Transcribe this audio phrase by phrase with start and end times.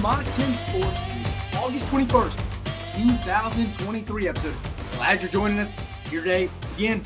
[0.00, 0.98] Mock 10 Sports,
[1.58, 4.54] August 21st, 2023 episode.
[4.92, 5.76] Glad you're joining us
[6.08, 6.48] here today.
[6.78, 7.04] Again,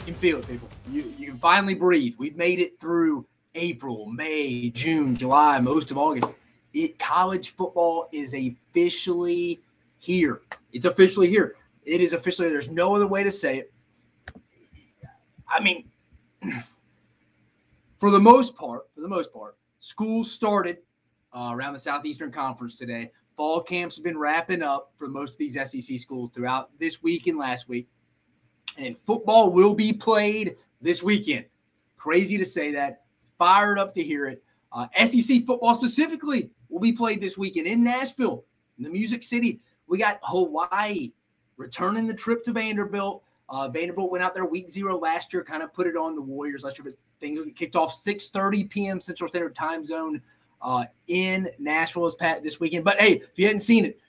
[0.00, 0.68] you can feel it, people.
[0.90, 2.16] You, you can finally breathe.
[2.18, 3.24] We've made it through
[3.54, 6.32] April, May, June, July, most of August.
[6.72, 9.60] It, college football is officially
[9.98, 10.40] here.
[10.72, 11.54] It's officially here.
[11.84, 13.72] It is officially, there's no other way to say it.
[15.48, 15.88] I mean,
[17.98, 20.78] for the most part, for the most part, schools started
[21.34, 23.10] uh, around the Southeastern Conference today.
[23.36, 27.26] Fall camps have been wrapping up for most of these SEC schools throughout this week
[27.26, 27.88] and last week.
[28.78, 31.44] And football will be played this weekend.
[31.96, 33.02] Crazy to say that.
[33.38, 34.42] Fired up to hear it.
[34.72, 38.44] Uh, SEC football specifically will be played this weekend in Nashville,
[38.78, 39.60] in the Music City.
[39.86, 41.12] We got Hawaii
[41.56, 43.22] returning the trip to Vanderbilt.
[43.48, 46.22] Uh, Vanderbilt went out there week zero last year, kind of put it on the
[46.22, 49.00] Warriors last year, but things kicked off 6:30 p.m.
[49.00, 50.20] Central Standard Time Zone
[50.62, 52.10] uh, in Nashville
[52.42, 52.84] this weekend.
[52.84, 54.00] But hey, if you hadn't seen it,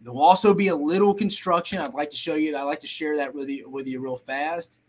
[0.00, 1.78] there will also be a little construction.
[1.78, 2.56] I'd like to show you.
[2.56, 4.80] I'd like to share that with you with you real fast,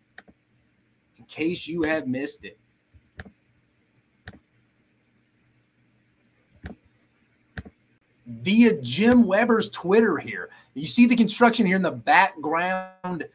[1.17, 2.59] in case you have missed it.
[8.28, 10.50] Via Jim Weber's Twitter here.
[10.73, 13.25] You see the construction here in the background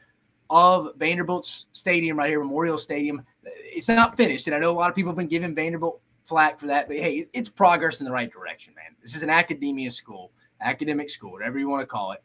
[0.51, 3.25] of Vanderbilt's stadium right here, Memorial Stadium.
[3.45, 6.61] It's not finished, and I know a lot of people have been giving Vanderbilt flack
[6.61, 8.95] for that, but hey, it's progress in the right direction, man.
[9.03, 12.23] This is an academia school, academic school, whatever you want to call it.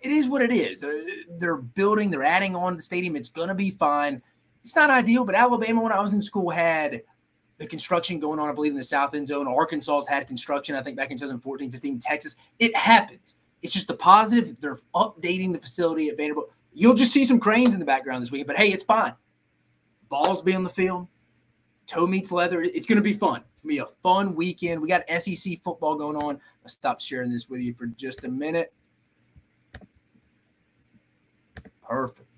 [0.00, 0.84] It is what it is.
[1.38, 3.14] They're building, they're adding on the stadium.
[3.14, 4.20] It's going to be fine.
[4.64, 7.02] It's not ideal, but Alabama, when I was in school, had
[7.58, 9.46] the construction going on, I believe, in the South End Zone.
[9.46, 11.98] Arkansas's had construction, I think, back in 2014, 15.
[12.00, 13.36] Texas, it happens.
[13.62, 14.56] It's just a positive.
[14.60, 16.50] They're updating the facility at Vanderbilt.
[16.74, 19.14] You'll just see some cranes in the background this week, but hey, it's fine.
[20.08, 21.06] Balls be on the field.
[21.86, 22.62] Toe meets leather.
[22.62, 23.42] It's going to be fun.
[23.52, 24.80] It's going to be a fun weekend.
[24.80, 26.40] We got SEC football going on.
[26.62, 28.72] I'll stop sharing this with you for just a minute.
[31.82, 32.28] Perfect.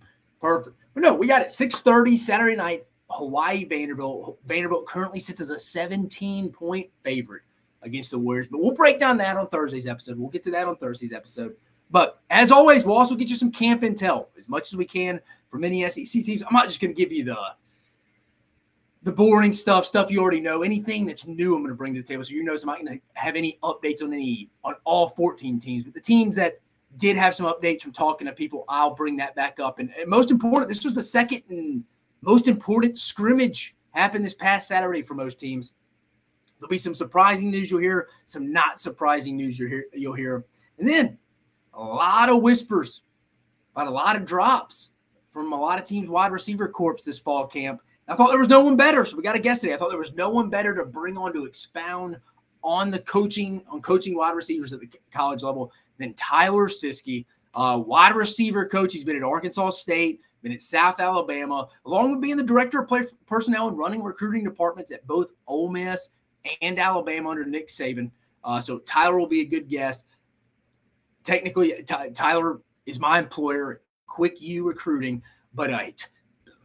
[0.41, 0.77] Perfect.
[0.95, 2.87] But no, we got it 6:30 Saturday night.
[3.11, 4.39] Hawaii Vanderbilt.
[4.47, 7.43] Vanderbilt currently sits as a 17 point favorite
[7.83, 8.49] against the Warriors.
[8.51, 10.19] But we'll break down that on Thursday's episode.
[10.19, 11.57] We'll get to that on Thursday's episode.
[11.91, 15.21] But as always, we'll also get you some camp intel as much as we can
[15.51, 16.43] for many SEC teams.
[16.43, 17.39] I'm not just going to give you the
[19.09, 20.63] the boring stuff, stuff you already know.
[20.63, 22.23] Anything that's new, I'm going to bring to the table.
[22.25, 25.59] So you know, I'm not going to have any updates on any on all 14
[25.59, 26.61] teams, but the teams that
[26.99, 29.79] did have some updates from talking to people, I'll bring that back up.
[29.79, 31.83] And, and most important, this was the second and
[32.21, 35.73] most important scrimmage happened this past Saturday for most teams.
[36.61, 39.87] There'll be some surprising news you'll hear, some not surprising news you'll hear.
[39.95, 40.45] You'll hear,
[40.79, 41.17] and then
[41.73, 43.01] a lot of whispers
[43.75, 44.91] about a lot of drops
[45.33, 47.81] from a lot of teams' wide receiver corps this fall camp.
[48.09, 49.75] I thought there was no one better, so we got to guess today.
[49.75, 52.19] I thought there was no one better to bring on to expound
[52.65, 57.81] on the coaching on coaching wide receivers at the college level than Tyler Siskey, uh,
[57.85, 58.93] wide receiver coach.
[58.93, 62.91] He's been at Arkansas State, been at South Alabama, along with being the director of
[63.27, 66.09] personnel and running recruiting departments at both Ole Miss
[66.63, 68.11] and Alabama under Nick Saban.
[68.43, 70.05] Uh, so Tyler will be a good guest
[71.29, 75.95] technically Tyler is my employer, Quick U Recruiting, but a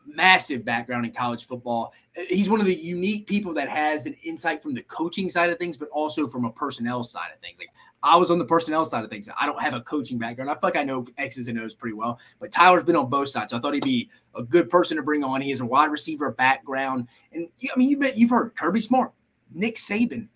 [0.05, 1.93] massive background in college football.
[2.29, 5.57] He's one of the unique people that has an insight from the coaching side of
[5.57, 7.59] things, but also from a personnel side of things.
[7.59, 7.69] Like
[8.03, 9.29] I was on the personnel side of things.
[9.39, 10.49] I don't have a coaching background.
[10.49, 13.29] I feel like I know X's and O's pretty well, but Tyler's been on both
[13.29, 13.51] sides.
[13.51, 15.41] So I thought he'd be a good person to bring on.
[15.41, 17.07] He has a wide receiver background.
[17.31, 19.11] And I mean, you bet you've heard Kirby Smart,
[19.53, 20.27] Nick Saban,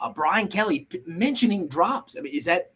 [0.00, 2.16] uh, Brian Kelly mentioning drops.
[2.18, 2.72] I mean, is that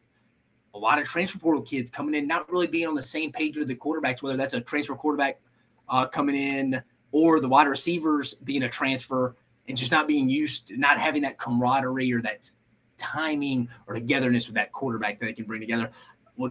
[0.75, 3.57] a lot of transfer portal kids coming in, not really being on the same page
[3.57, 5.41] with the quarterbacks, whether that's a transfer quarterback
[5.89, 6.83] uh, coming in
[7.13, 9.37] or the wide receivers being a transfer
[9.69, 12.51] and just not being used, not having that camaraderie or that
[12.97, 15.91] timing or togetherness with that quarterback that they can bring together.
[16.37, 16.51] Well,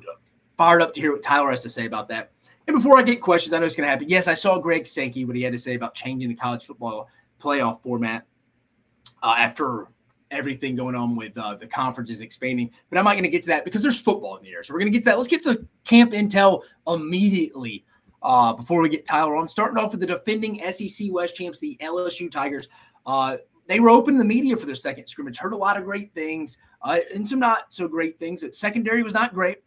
[0.57, 2.31] fired up to hear what Tyler has to say about that.
[2.67, 4.09] And before I get questions, I know it's going to happen.
[4.09, 7.07] Yes, I saw Greg Sankey what he had to say about changing the college football
[7.41, 8.25] playoff format
[9.23, 9.87] uh, after
[10.31, 12.69] everything going on with uh, the conferences expanding.
[12.89, 14.63] But I'm not going to get to that because there's football in the air.
[14.63, 15.17] So we're going to get to that.
[15.17, 17.85] Let's get to camp intel immediately
[18.23, 19.47] uh, before we get Tyler on.
[19.47, 22.67] Starting off with the defending SEC West champs, the LSU Tigers.
[23.05, 23.37] Uh,
[23.67, 25.37] they were open to the media for their second scrimmage.
[25.37, 28.41] Heard a lot of great things uh, and some not so great things.
[28.41, 29.57] That secondary was not great.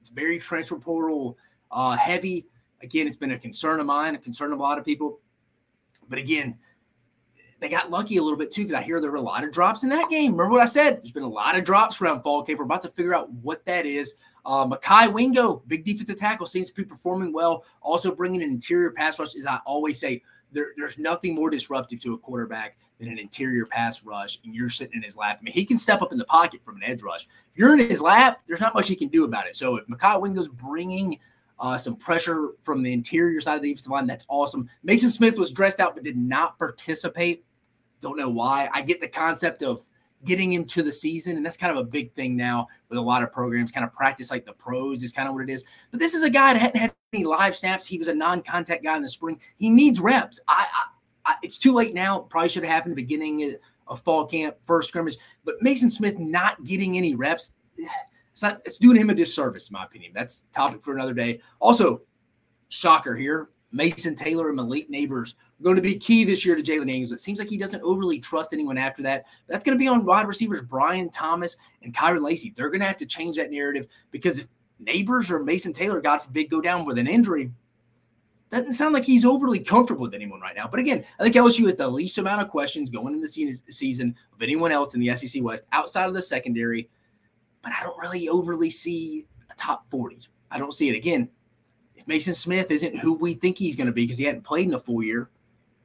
[0.00, 1.36] It's very transfer portal
[1.70, 2.46] uh, heavy.
[2.82, 5.20] Again, it's been a concern of mine, a concern of a lot of people.
[6.08, 6.58] But again,
[7.60, 9.52] they got lucky a little bit too because I hear there were a lot of
[9.52, 10.32] drops in that game.
[10.32, 10.98] Remember what I said?
[10.98, 12.58] There's been a lot of drops around fall camp.
[12.58, 14.14] We're about to figure out what that is.
[14.46, 17.64] Uh, Mekhi Wingo, big defensive tackle, seems to be performing well.
[17.80, 22.00] Also bringing an interior pass rush, as I always say, there, there's nothing more disruptive
[22.00, 25.38] to a quarterback than an interior pass rush, and you're sitting in his lap.
[25.40, 27.24] I mean, he can step up in the pocket from an edge rush.
[27.24, 29.56] If you're in his lap, there's not much he can do about it.
[29.56, 31.18] So if Mekhi Wingo's bringing
[31.58, 34.68] uh, some pressure from the interior side of the defensive line, that's awesome.
[34.86, 37.44] Maason Smith was dressed out but did not participate.
[38.00, 38.68] Don't know why.
[38.72, 39.86] I get the concept of
[40.24, 43.22] getting into the season, and that's kind of a big thing now with a lot
[43.22, 43.72] of programs.
[43.72, 45.64] Kind of practice like the pros is kind of what it is.
[45.90, 47.86] But this is a guy that hadn't had any live snaps.
[47.86, 49.40] He was a non-contact guy in the spring.
[49.58, 50.40] He needs reps.
[50.48, 50.66] I,
[51.24, 52.20] I it's too late now.
[52.20, 53.54] Probably should have happened beginning
[53.86, 55.16] of fall camp, first scrimmage.
[55.44, 57.52] But Maason Smith not getting any reps,
[58.32, 58.60] it's not.
[58.64, 60.12] It's doing him a disservice, in my opinion.
[60.14, 61.40] That's topic for another day.
[61.60, 62.02] Also,
[62.68, 66.62] shocker here: Mason Taylor and Malik Nabers are going to be key this year to
[66.62, 67.10] Jayden Daniels.
[67.10, 69.24] It seems like he doesn't overly trust anyone after that.
[69.48, 72.54] That's going to be on wide receivers Brian Thomas and Kyren Lacy.
[72.56, 74.46] They're going to have to change that narrative because if
[74.82, 77.50] Nabers or Mason Taylor, God forbid, go down with an injury,
[78.48, 80.68] doesn't sound like he's overly comfortable with anyone right now.
[80.68, 84.14] But again, I think LSU has the least amount of questions going into the season
[84.32, 86.88] of anyone else in the SEC West outside of the secondary.
[87.62, 90.20] But I don't really overly see a top 40.
[90.52, 90.94] I don't see it.
[90.94, 91.28] Again,
[92.06, 94.68] if Maason Smith isn't who we think he's going to be because he hadn't played
[94.68, 95.30] in a full year,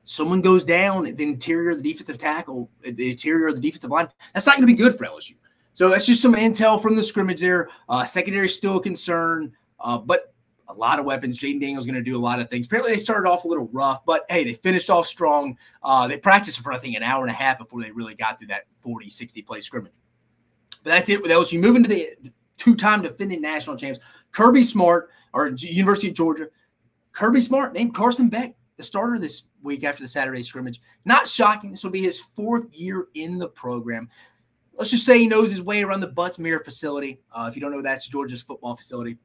[0.06, 3.62] someone goes down at the interior of the defensive tackle, at the interior of the
[3.62, 5.36] defensive line, that's not going to be good for LSU.
[5.74, 7.69] So that's just some intel from the scrimmage there.
[7.88, 10.33] Uh, secondary still a concern, uh, but
[10.68, 11.39] a lot of weapons.
[11.39, 12.66] Jayden Daniels going to do a lot of things.
[12.66, 15.57] Apparently, they started off a little rough, but hey, they finished off strong.
[15.83, 18.38] Uh, they practiced for, I think, an hour and a half before they really got
[18.39, 19.94] to that 40, 60 play scrimmage.
[20.83, 21.60] But that's it with LSU.
[21.60, 22.10] Moving to the
[22.57, 24.00] two time defending national champs,
[24.31, 26.47] Kirby Smart, or University of Georgia.
[27.11, 30.81] Kirby Smart named Carson Beck the starter this week after the Saturday scrimmage.
[31.03, 31.71] Not shocking.
[31.71, 34.09] This will be his fourth year in the program.
[34.73, 37.19] Let's just say he knows his way around the Butts-Mehre facility.
[37.33, 39.17] Uh, if you don't know, that's Georgia's football facility.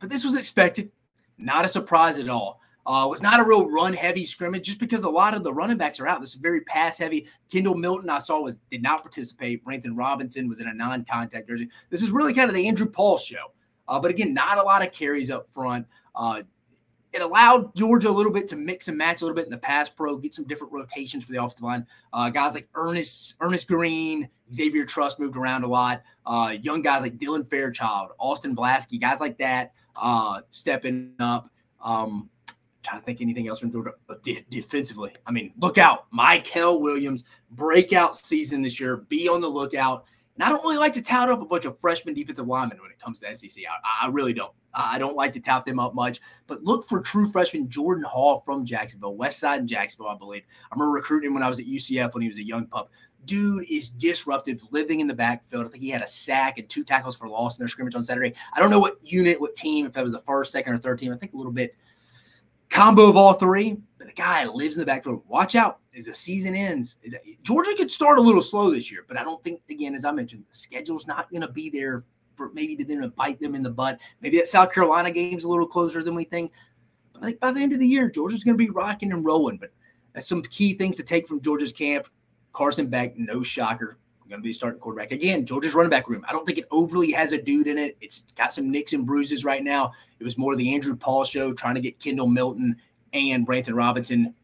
[0.00, 0.92] But this was expected,
[1.38, 2.60] not a surprise at all.
[2.84, 5.78] Uh, was not a real run heavy scrimmage just because a lot of the running
[5.78, 6.20] backs are out.
[6.20, 7.26] This is very pass heavy.
[7.50, 9.64] Kendall Milton, I saw, was did not participate.
[9.64, 11.70] Branson Robinson was in a non contact jersey.
[11.88, 13.52] This is really kind of the Andrew Paul show.
[13.88, 15.86] Uh, but again, not a lot of carries up front.
[16.14, 16.42] Uh,
[17.12, 19.58] it allowed Georgia a little bit to mix and match a little bit in the
[19.58, 21.86] pass pro, get some different rotations for the offensive line.
[22.12, 26.02] Uh, guys like Earnest Earnest Greene, Xavier Truss moved around a lot.
[26.26, 31.48] Uh, young guys like Dylan Fairchild, Austin Blaske, guys like that uh, stepping up.
[31.82, 32.28] Um,
[32.82, 34.14] trying to think anything else from Georgia uh,
[34.50, 35.12] defensively.
[35.26, 38.98] I mean, look out, Mykel Williams breakout season this year.
[39.08, 40.04] Be on the lookout.
[40.38, 42.92] And I don't really like to tout up a bunch of freshman defensive linemen when
[42.92, 43.64] it comes to SEC.
[43.66, 44.52] I, I really don't.
[44.72, 48.36] I don't like to tout them up much, but look for true freshman Jordan Hall
[48.36, 50.44] from Jacksonville, West Side in Jacksonville, I believe.
[50.70, 52.90] I remember recruiting him when I was at UCF when he was a young pup.
[53.24, 55.66] Dude is disruptive, living in the backfield.
[55.66, 58.04] I think he had a sack and two tackles for loss in their scrimmage on
[58.04, 58.34] Saturday.
[58.52, 60.98] I don't know what unit, what team, if that was the first, second, or third
[60.98, 61.12] team.
[61.12, 61.74] I think a little bit
[62.70, 63.76] combo of all three.
[63.98, 65.22] But the guy lives in the backfield.
[65.26, 66.98] Watch out as the season ends.
[67.42, 70.12] Georgia could start a little slow this year, but I don't think, again, as I
[70.12, 72.04] mentioned, the schedule's not going to be there
[72.36, 73.98] for maybe to then bite them in the butt.
[74.20, 76.52] Maybe that South Carolina game's a little closer than we think.
[77.12, 79.58] But like by the end of the year, Georgia's going to be rocking and rolling.
[79.58, 79.72] But
[80.12, 82.06] that's some key things to take from Georgia's camp.
[82.52, 83.98] Carson Beck, no shocker,
[84.28, 85.46] going to be starting quarterback again.
[85.46, 86.24] Georgia's running back room.
[86.28, 87.96] I don't think it overly has a dude in it.
[88.00, 89.92] It's got some nicks and bruises right now.
[90.20, 92.76] It was more the Andrew Paul show, trying to get Kendall Milton
[93.12, 94.34] and Branson Robinson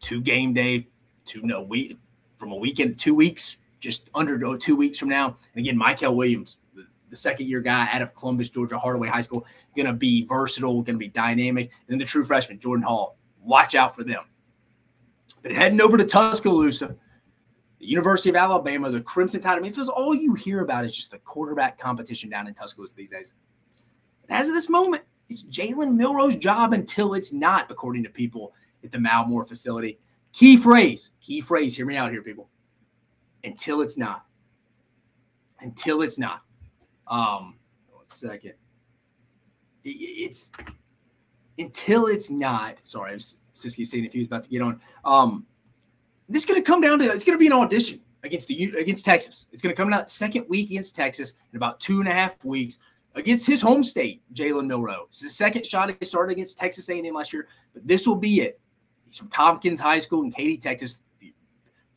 [0.00, 0.88] to game day,
[1.26, 1.98] to no week
[2.38, 5.36] from a weekend, two weeks, just under oh, two weeks from now.
[5.54, 9.20] And again, Mykel Williams, the, the second year guy out of Columbus, Georgia Hardaway High
[9.20, 11.66] School, going to be versatile, going to be dynamic.
[11.66, 13.18] And then the true freshman, Jordan Hall.
[13.42, 14.24] Watch out for them.
[15.42, 16.96] But heading over to Tuscaloosa
[17.80, 19.56] the University of Alabama, the Crimson Tide.
[19.56, 22.94] I mean, if all you hear about is just the quarterback competition down in Tuscaloosa
[22.94, 23.32] these days.
[24.28, 28.52] And as of this moment, it's Jalen Milroe's job until it's not, according to people
[28.84, 29.98] at the Mal Moore facility.
[30.32, 32.50] Key phrase, key phrase, hear me out here, people.
[33.44, 34.26] Until it's not.
[35.60, 36.42] Until it's not.
[37.08, 37.58] Um,
[37.90, 38.54] one second.
[39.84, 40.50] It's
[41.58, 42.76] until it's not.
[42.82, 44.80] Sorry, I'm Siskey saying if he was about to get on.
[45.04, 45.46] Um,
[46.30, 48.72] this is going to come down to it's going to be an audition against the
[48.78, 49.46] against Texas.
[49.52, 52.42] It's going to come out second week against Texas in about two and a half
[52.44, 52.78] weeks
[53.16, 55.06] against his home state, Jalen Milroe.
[55.08, 58.16] This is the second shot he started against Texas A&M last year, but this will
[58.16, 58.60] be it.
[59.06, 61.02] He's from Tompkins High School in Katy, Texas.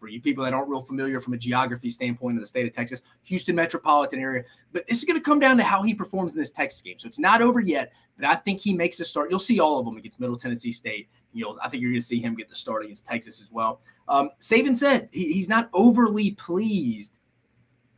[0.03, 2.74] For you people that aren't real familiar from a geography standpoint of the state of
[2.74, 4.43] Texas, Houston metropolitan area.
[4.74, 7.00] But this is going to come down to how he performs in this Texas game.
[7.00, 9.29] So it's not over yet, but I think he makes a start.
[9.29, 11.07] You'll see all of them against Middle Tennessee State.
[11.31, 13.79] You'll, I think you're going to see him get the start against Texas as well.
[14.10, 17.19] Um, Saban said he, he's not overly pleased.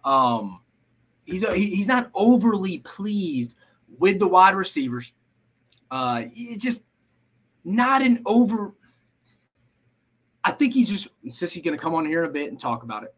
[0.04, 0.62] Um,
[1.26, 3.56] he's he, he's not overly pleased
[3.98, 5.12] with the wide receivers.
[5.90, 6.86] Uh, it's just
[7.64, 8.76] not an over.
[10.46, 12.84] I think he's just Siskey's going to come on here in a bit and talk
[12.84, 13.16] about it.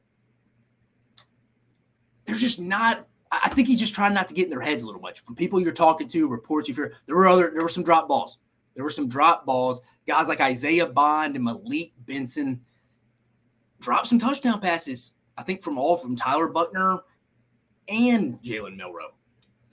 [2.26, 3.06] There's just not.
[3.30, 5.26] I think he's just trying not to get in their heads a little much.
[5.26, 8.08] From people you're talking to, reports you hear, there were other, there were some drop
[8.08, 8.38] balls.
[8.74, 9.82] There were some drop balls.
[10.08, 12.62] Guys like Isaiah Bond and Malik Benson
[13.82, 15.12] dropped some touchdown passes.
[15.38, 17.00] I think from all from Tyler Buchner
[17.90, 19.17] and Jalen Milroe.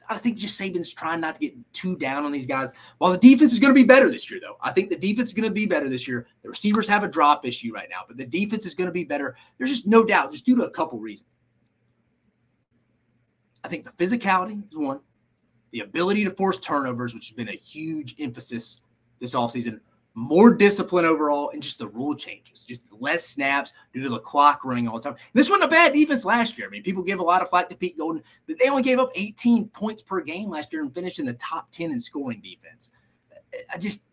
[0.08, 2.70] I think just Saban's trying not to get too down on these guys.
[2.99, 5.30] While the defense is going to be better this year, though, I think the defense
[5.30, 6.26] is going to be better this year.
[6.42, 9.04] The receivers have a drop issue right now, but the defense is going to be
[9.04, 9.37] better.
[9.58, 11.37] There's just no doubt, just due to a couple reasons.
[13.62, 15.00] I think the physicality is one,
[15.70, 18.80] the ability to force turnovers, which has been a huge emphasis
[19.20, 19.80] this offseason
[20.14, 24.61] more discipline overall, and just the rule changes, just less snaps due to the clock
[24.64, 25.18] running all the time.
[25.33, 26.68] This wasn't a bad defense last year.
[26.68, 29.00] I mean, people give a lot of flack to Pete Golding, but they only gave
[29.00, 32.40] up 18 points per game last year and finished in the top 10 in scoring
[32.40, 32.90] defense.
[33.73, 34.04] I just,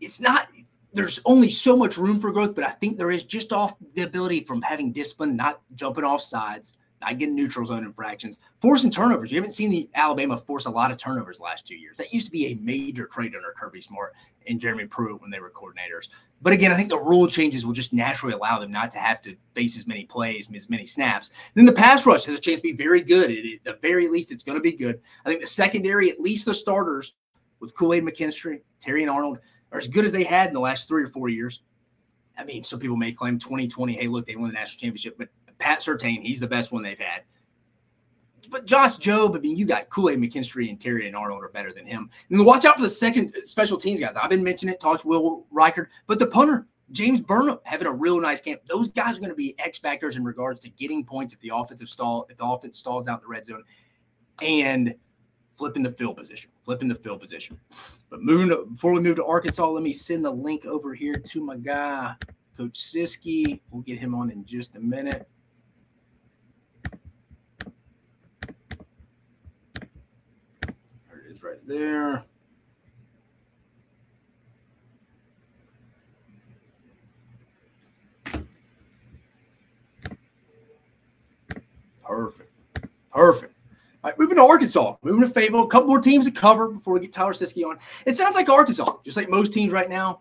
[0.00, 0.48] it's not,
[0.92, 4.02] there's only so much room for growth, but I think there is just off the
[4.02, 9.30] ability from having discipline, not jumping off sides, not getting neutral zone infractions, forcing turnovers.
[9.30, 11.98] You haven't seen the Alabama force a lot of turnovers last two years.
[11.98, 14.14] That used to be a major trait under Kirby Smart
[14.48, 16.08] and Jeremy Pruitt when they were coordinators.
[16.40, 19.20] But again, I think the rule changes will just naturally allow them not to have
[19.22, 21.30] to face as many plays, as many snaps.
[21.54, 23.30] then the pass rush has a chance to be very good.
[23.30, 25.00] at the very least, it's going to be good.
[25.24, 27.14] I think the secondary, at least the starters
[27.60, 29.38] with Kool Aid McKinstry, Terrion Arnold,
[29.70, 31.62] are as good as they had in the last three or four years.
[32.36, 35.28] I mean, some people may claim 2020, hey, look, they won the national championship, but
[35.62, 37.22] Pat Surtain, he's the best one they've had.
[38.50, 41.72] But Josh Jobe, I mean, you got Kool Aid McKinstry and Terrion Arnold are better
[41.72, 42.10] than him.
[42.30, 44.16] And watch out for the second special teams guys.
[44.20, 48.20] I've been mentioning it, talked Will Reichard, but the punter, James Burnip, having a real
[48.20, 48.62] nice camp.
[48.66, 51.52] Those guys are going to be X factors in regards to getting points if the
[51.54, 53.62] offensive stall, if the offense stalls out in the red zone,
[54.42, 54.92] and
[55.52, 57.56] flipping the field position, flipping the field position.
[58.10, 61.14] But moving to, before we move to Arkansas, let me send the link over here
[61.14, 62.16] to my guy,
[62.56, 63.60] Coach Siskey.
[63.70, 65.28] We'll get him on in just a minute.
[71.42, 72.24] right there.
[82.04, 82.52] Perfect.
[83.12, 83.54] Perfect.
[84.04, 85.64] All right, moving to Arkansas, moving to Fayetteville.
[85.64, 87.78] A couple more teams to cover before we get Tyler Siskey on.
[88.04, 90.20] It sounds like Arkansas, just like most teams right now,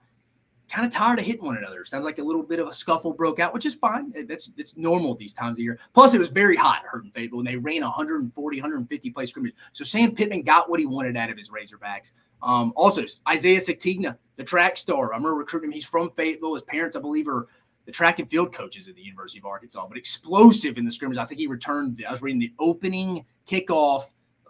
[0.72, 1.84] kind of tired of hitting one another.
[1.84, 4.14] Sounds like a little bit of a scuffle broke out, which is fine.
[4.28, 5.78] That's it's normal these times of year.
[5.94, 9.54] Plus, it was very hot hurting Fayetteville, and they ran 140, 150 play scrimmage.
[9.74, 12.14] So Sam Pittman got what he wanted out of his Razorbacks.
[12.42, 15.14] Um, also, Isaiah Sategna, the track star.
[15.14, 15.74] I remember recruiting him.
[15.74, 16.54] He's from Fayetteville.
[16.54, 17.48] His parents, I believe, are
[17.86, 21.18] the track and field coaches at the University of Arkansas, but explosive in the scrimmage.
[21.18, 22.04] I think he returned.
[22.08, 24.04] I was reading the opening kickoff,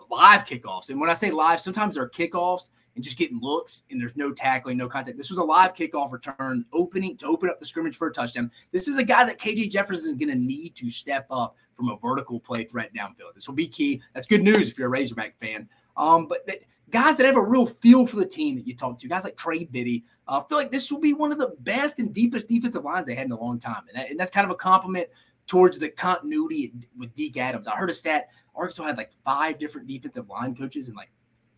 [0.09, 0.89] live kickoffs.
[0.89, 4.31] And when I say live, sometimes they're kickoffs and just getting looks and there's no
[4.31, 5.17] tackling, no contact.
[5.17, 8.51] This was a live kickoff return, opening to open up the scrimmage for a touchdown.
[8.71, 11.89] This is a guy that KJ Jefferson is going to need to step up from
[11.89, 13.33] a vertical play threat downfield.
[13.33, 14.01] This will be key.
[14.13, 15.67] That's good news if you're a Razorback fan.
[15.97, 18.99] Um, but that, guys that have a real feel for the team that you talk
[18.99, 21.99] to, guys like Trey Biddy, uh, feel like this will be one of the best
[21.99, 23.83] and deepest defensive lines they had in a long time.
[23.87, 25.07] And, that, and that's kind of a compliment
[25.47, 27.67] towards the continuity with Deke Adams.
[27.67, 31.11] I heard a stat Arkansas had like five different defensive line coaches in like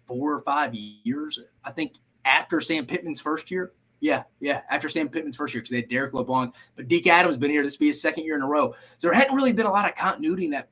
[0.06, 1.40] four or five years.
[1.64, 1.94] I think
[2.26, 3.74] after Sam Pittman's first year.
[4.00, 7.38] Yeah, yeah, after Sam Pittman's first year because they had Derek LeBlanc, but Deke Adams
[7.38, 7.64] been here.
[7.64, 8.76] This will be his second year in a row.
[8.98, 10.68] So there hadn't really been a lot of continuity in that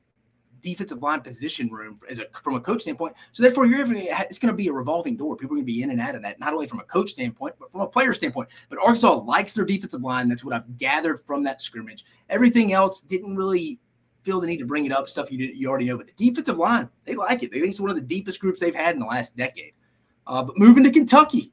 [0.62, 3.14] defensive line position room as a from a coach standpoint.
[3.32, 5.36] So therefore, you're it's going to be a revolving door.
[5.36, 7.10] People are going to be in and out of that, not only from a coach
[7.10, 8.48] standpoint, but from a player standpoint.
[8.68, 10.28] But Arkansas likes their defensive line.
[10.28, 12.04] That's what I've gathered from that scrimmage.
[12.30, 13.78] Everything else didn't really
[14.22, 15.96] feel the need to bring it up, stuff you did, you already know.
[15.96, 17.50] But the defensive line, they like it.
[17.50, 19.72] They think it's one of the deepest groups they've had in the last decade.
[20.26, 21.52] Uh, but moving to Kentucky,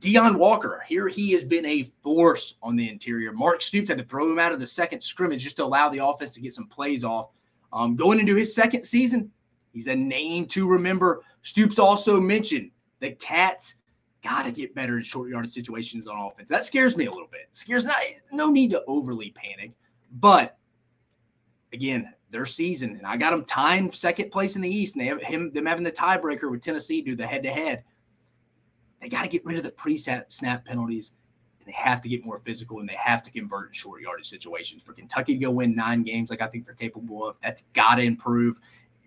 [0.00, 3.32] Deone Walker, here he has been a force on the interior.
[3.32, 6.04] Mark Stoops had to throw him out of the second scrimmage just to allow the
[6.04, 7.30] offense to get some plays off.
[7.72, 9.30] Um, going into his second season,
[9.72, 11.22] he's a name to remember.
[11.42, 13.76] Stoops also mentioned the Cats
[14.22, 16.48] got to get better in short yardage situations on offense.
[16.48, 17.42] That scares me a little bit.
[17.42, 17.96] It scares not
[18.32, 19.72] no need to overly panic,
[20.20, 20.58] but
[21.76, 25.08] again, their season, and I got them tying second place in the East, and they
[25.08, 27.84] have him them having the tiebreaker with Tennessee do the head to head.
[29.00, 31.12] They got to get rid of the preset snap penalties,
[31.60, 34.28] and they have to get more physical, and they have to convert in short yardage
[34.28, 34.82] situations.
[34.82, 37.96] For Kentucky to go win nine games, like I think they're capable of, that's got
[37.96, 38.60] to improve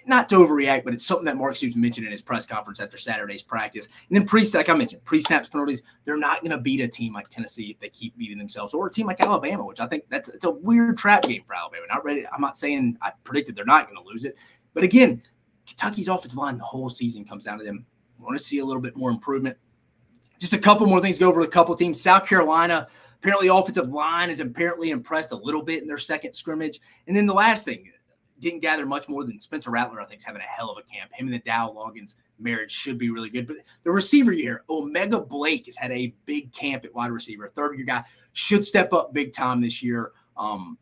[0.09, 2.97] not to overreact, but it's something that Mark Stoops mentioned in his press conference after
[2.97, 3.85] Saturday's practice.
[3.85, 7.13] And then pre, like I mentioned, pre-snaps penalties, they're not going to beat a team
[7.13, 10.03] like Tennessee if they keep beating themselves, or a team like Alabama, which I think
[10.09, 11.85] that's it's a weird trap game for Alabama.
[11.87, 12.25] Not ready.
[12.27, 14.35] I'm not saying I predicted they're not going to lose it,
[14.73, 15.21] but again,
[15.67, 17.85] Kentucky's offensive line the whole season comes down to them.
[18.19, 19.55] I want to see a little bit more improvement.
[20.39, 21.19] Just a couple more things.
[21.19, 22.01] Go over a couple teams.
[22.01, 22.87] South Carolina
[23.19, 26.79] Apparently, offensive line is apparently impressed a little bit in their second scrimmage.
[27.07, 27.91] And then the last thing,
[28.39, 30.81] didn't gather much more than Spencer Rattler, I think, is having a hell of a
[30.81, 31.11] camp.
[31.13, 33.47] Him and the Dowell Loggins marriage should be really good.
[33.47, 37.47] But the receiver here, O'Mega Blake has had a big camp at wide receiver.
[37.47, 38.03] Third year guy
[38.33, 40.11] should step up big time this year.
[40.37, 40.77] Um,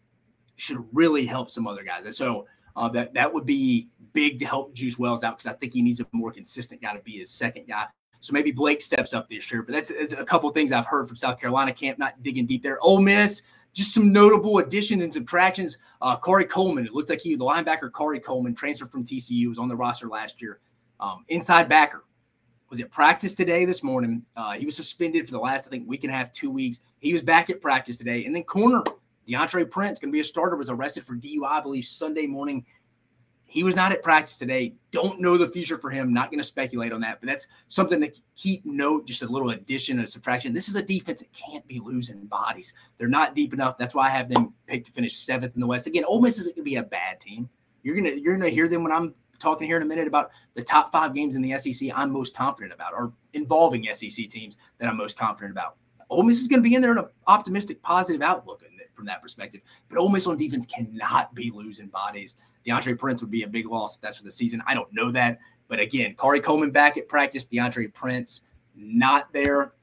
[0.56, 2.04] should really help some other guys.
[2.06, 5.56] And so uh, that that would be big to help Juice Wells out because I
[5.56, 7.86] think he needs a more consistent guy to be his second guy.
[8.20, 9.62] So maybe Blake steps up this year.
[9.62, 12.00] But that's, that's a couple things I've heard from South Carolina camp.
[12.00, 12.80] Not digging deep there.
[12.82, 13.44] Ole Miss
[13.78, 15.78] just some notable additions and subtractions.
[16.02, 19.60] Uh, Khari Coleman, it looked like he, the linebacker Khari Coleman, transferred from TCU, was
[19.60, 20.60] on the roster last year.
[21.00, 22.04] Um, inside backer
[22.72, 24.24] was at practice today this morning.
[24.36, 26.82] Uh, he was suspended for the last, I think, week and a half, two weeks.
[27.00, 28.26] He was back at practice today.
[28.26, 28.84] And then corner
[29.28, 32.66] Deantre Prince, going to be a starter, was arrested for DUI, I believe, Sunday morning.
[33.50, 34.74] He was not at practice today.
[34.92, 36.14] Don't know the future for him.
[36.14, 39.08] Not going to speculate on that, but that's something to keep note.
[39.08, 40.54] Just a little addition and subtraction.
[40.54, 42.74] This is a defense that can't be losing bodies.
[42.98, 43.78] They're not deep enough.
[43.78, 45.88] That's why I have them picked to finish seventh in the West.
[45.88, 47.50] Again, Ole Miss isn't going to be a bad team.
[47.84, 50.64] You're gonna you're gonna hear them when I'm talking here in a minute about the
[50.64, 51.90] top five games in the SEC.
[51.96, 55.78] I'm most confident about, or involving SEC teams that I'm most confident about.
[56.10, 58.62] Ole Miss is going to be in there in an optimistic, positive outlook
[58.98, 59.62] from that perspective.
[59.88, 62.36] But Ole Miss on defense cannot be losing bodies.
[62.68, 64.62] Deantre Prince would be a big loss if that's for the season.
[64.68, 65.40] I don't know that.
[65.68, 68.42] But again, Khari Coleman back at practice, Deantre Prince
[68.76, 69.74] not there.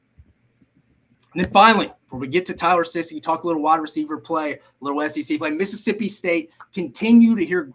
[1.34, 4.52] And then finally, before we get to Tyler Siskey, talk a little wide receiver play,
[4.52, 5.50] a little SEC play.
[5.50, 7.72] Mississippi State continue to hear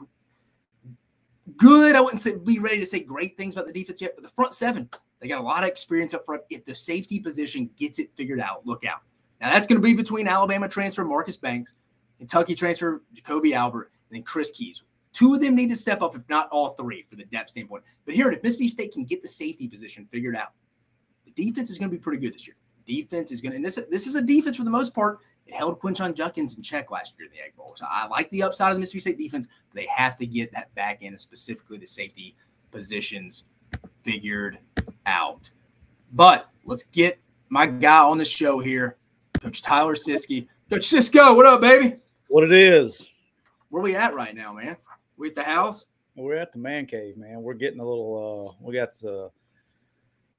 [1.57, 1.95] good.
[1.95, 4.29] I wouldn't say be ready to say great things about the defense yet, but the
[4.29, 4.89] front seven,
[5.19, 6.41] they got a lot of experience up front.
[6.49, 9.01] If the safety position gets it figured out, look out.
[9.41, 11.73] Now that's going to be between Alabama transfer Marcus Banks,
[12.17, 14.83] Kentucky transfer Jacoby Albert, and then Chris Keys.
[15.13, 17.83] Two of them need to step up, if not all three, for the depth standpoint.
[18.05, 20.53] But here, if Mississippi State can get the safety position figured out,
[21.25, 22.55] the defense is going to be pretty good this year.
[22.85, 25.19] Defense is going to, and this this is a defense for the most part.
[25.45, 27.73] It held Quinshon Judkins in check last year in the Egg Bowl.
[27.75, 30.51] So I like the upside of the Mississippi State defense, but they have to get
[30.51, 32.35] that back end and specifically the safety
[32.71, 33.45] positions
[34.03, 34.59] figured
[35.07, 35.49] out.
[36.13, 37.19] But let's get
[37.49, 38.97] my guy on the show here,
[39.41, 40.47] Coach Tyler Siskey.
[40.69, 41.97] Coach Cisco, what up, baby?
[42.27, 43.09] What it is?
[43.69, 44.77] Where we at right now, man?
[45.19, 45.85] We at the house?
[46.15, 47.41] We're at the man cave, man.
[47.41, 48.57] We're getting a little.
[48.57, 49.29] uh We got the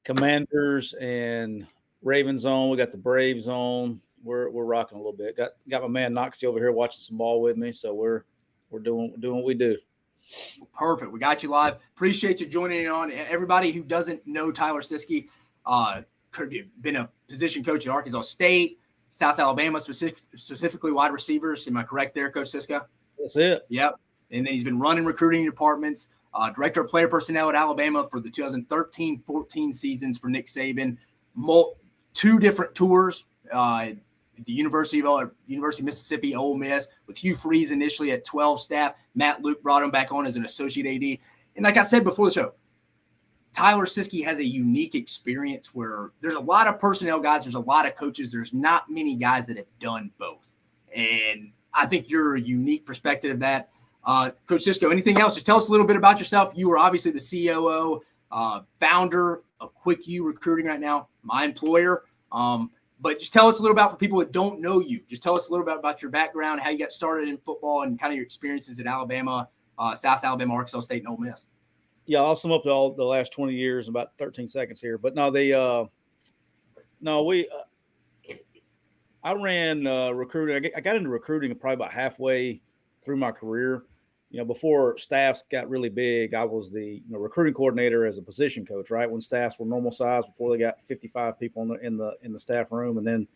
[0.05, 1.67] Commanders and
[2.03, 2.71] Ravens on.
[2.71, 4.01] We got the Braves on.
[4.25, 5.37] We're we're rocking a little bit.
[5.37, 7.73] Got got my man Noxie over here watching some ball with me.
[7.73, 8.23] So we're
[8.71, 9.77] we're doing doing what we do.
[10.75, 11.13] Perfect.
[11.13, 11.77] We got you live.
[11.95, 13.13] Appreciate you joining on.
[13.13, 15.29] Everybody who doesn't know Tyler Siskey,
[15.67, 18.79] uh, could have been a position coach at Arkansas State,
[19.11, 21.67] South Alabama, specific, specifically wide receivers.
[21.67, 22.87] Am I correct there, Coach Cisco?
[23.19, 23.67] That's it.
[23.69, 28.09] Yep and then he's been running recruiting departments, uh, director of player personnel at Alabama
[28.09, 30.97] for the 2013-14 seasons for Nick Saban.
[31.35, 31.77] Mul-
[32.13, 33.91] two different tours uh,
[34.47, 38.61] the University of uh, University of Mississippi, Ole Miss, with Hugh Freeze initially at 12
[38.61, 38.95] staff.
[39.15, 41.19] Matt Luke brought him back on as an associate AD.
[41.57, 42.55] And like I said before the show,
[43.53, 47.61] Tyler Siskey has a unique experience where there's a lot of personnel guys, there's a
[47.61, 50.55] lot of coaches, there's not many guys that have done both.
[50.95, 53.71] And I think you're a unique perspective of that.
[54.05, 55.35] Uh, Coach Cisco, anything else?
[55.35, 56.53] Just tell us a little bit about yourself.
[56.57, 58.01] You are obviously the COO,
[58.33, 62.05] uh, founder of Quick U Recruiting right now, my employer.
[62.33, 65.01] Um, but just tell us a little about for people that don't know you.
[65.09, 67.83] Just tell us a little bit about your background, how you got started in football,
[67.83, 71.47] and kind of your experiences at Alabama, uh, South Alabama, Arkansas State, and Ole Miss.
[72.07, 74.99] Yeah, I'll sum up all the last 20 years in about 13 seconds here.
[74.99, 75.85] But no, they, uh,
[77.01, 78.35] no, we, uh,
[79.23, 80.71] I ran uh, recruiting.
[80.77, 82.61] I got into recruiting probably about halfway
[83.03, 83.85] through my career
[84.31, 88.17] you know, before staffs got really big, I was the you know, recruiting coordinator as
[88.17, 89.11] a position coach, right?
[89.11, 92.33] When staffs were normal size, before they got 55 people in the in the in
[92.33, 93.27] the staff room, and then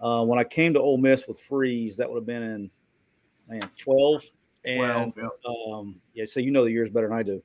[0.00, 2.70] uh, when I came to Ole Miss with Freeze, that would have been in
[3.48, 4.24] man 12.
[4.64, 5.74] And 12, yeah.
[5.74, 7.42] Um, yeah, so you know the years better than I do.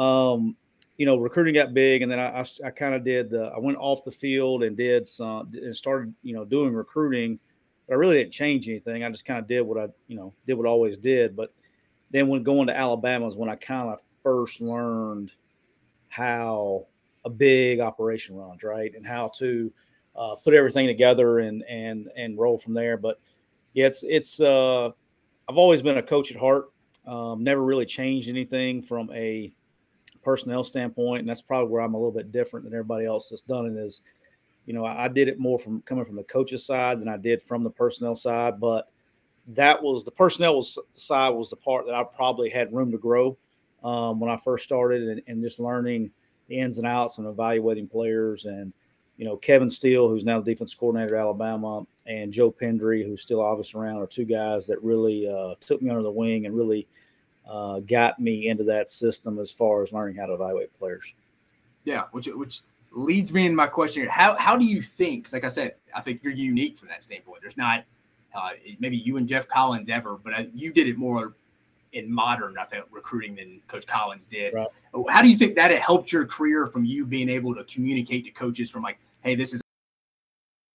[0.00, 0.56] Um,
[0.96, 3.60] you know, recruiting got big, and then I I, I kind of did the I
[3.60, 7.38] went off the field and did some and started you know doing recruiting.
[7.86, 9.04] But I really didn't change anything.
[9.04, 11.52] I just kind of did what I you know did what I always did, but
[12.14, 15.32] then when going to Alabama is when I kind of first learned
[16.08, 16.86] how
[17.24, 19.72] a big operation runs, right, and how to
[20.14, 22.96] uh, put everything together and and and roll from there.
[22.96, 23.18] But
[23.72, 24.90] yeah, it's it's uh,
[25.48, 26.70] I've always been a coach at heart.
[27.04, 29.52] Um, never really changed anything from a
[30.22, 33.42] personnel standpoint, and that's probably where I'm a little bit different than everybody else that's
[33.42, 33.76] done it.
[33.76, 34.02] Is
[34.66, 37.16] you know I, I did it more from coming from the coach's side than I
[37.16, 38.88] did from the personnel side, but
[39.48, 42.98] that was the personnel was, side was the part that I probably had room to
[42.98, 43.36] grow
[43.82, 46.10] um, when I first started and, and, just learning
[46.48, 48.72] the ins and outs and evaluating players and
[49.16, 53.20] you know, Kevin Steele, who's now the defense coordinator at Alabama, and Joe Pendry, who's
[53.20, 56.56] still obviously around, are two guys that really uh, took me under the wing and
[56.56, 56.86] really
[57.48, 61.14] uh, got me into that system as far as learning how to evaluate players.
[61.84, 64.10] Yeah, which which leads me in my question here.
[64.10, 65.32] How how do you think?
[65.32, 67.42] Like I said, I think you're unique from that standpoint.
[67.42, 67.84] There's not
[68.34, 71.34] uh, maybe you and Jeff Collins ever, but uh, you did it more
[71.92, 74.52] in modern, I think, recruiting than Coach Collins did.
[74.52, 74.68] Right.
[75.08, 78.24] How do you think that it helped your career from you being able to communicate
[78.24, 79.60] to coaches from like, hey, this is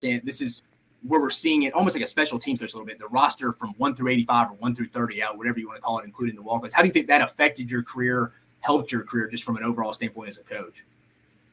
[0.02, 0.64] this is
[1.04, 3.00] where we're seeing it almost like a special team coach a little bit.
[3.00, 5.82] The roster from one through eighty-five or one through thirty out, whatever you want to
[5.82, 9.04] call it, including the walk How do you think that affected your career, helped your
[9.04, 10.86] career, just from an overall standpoint as a coach?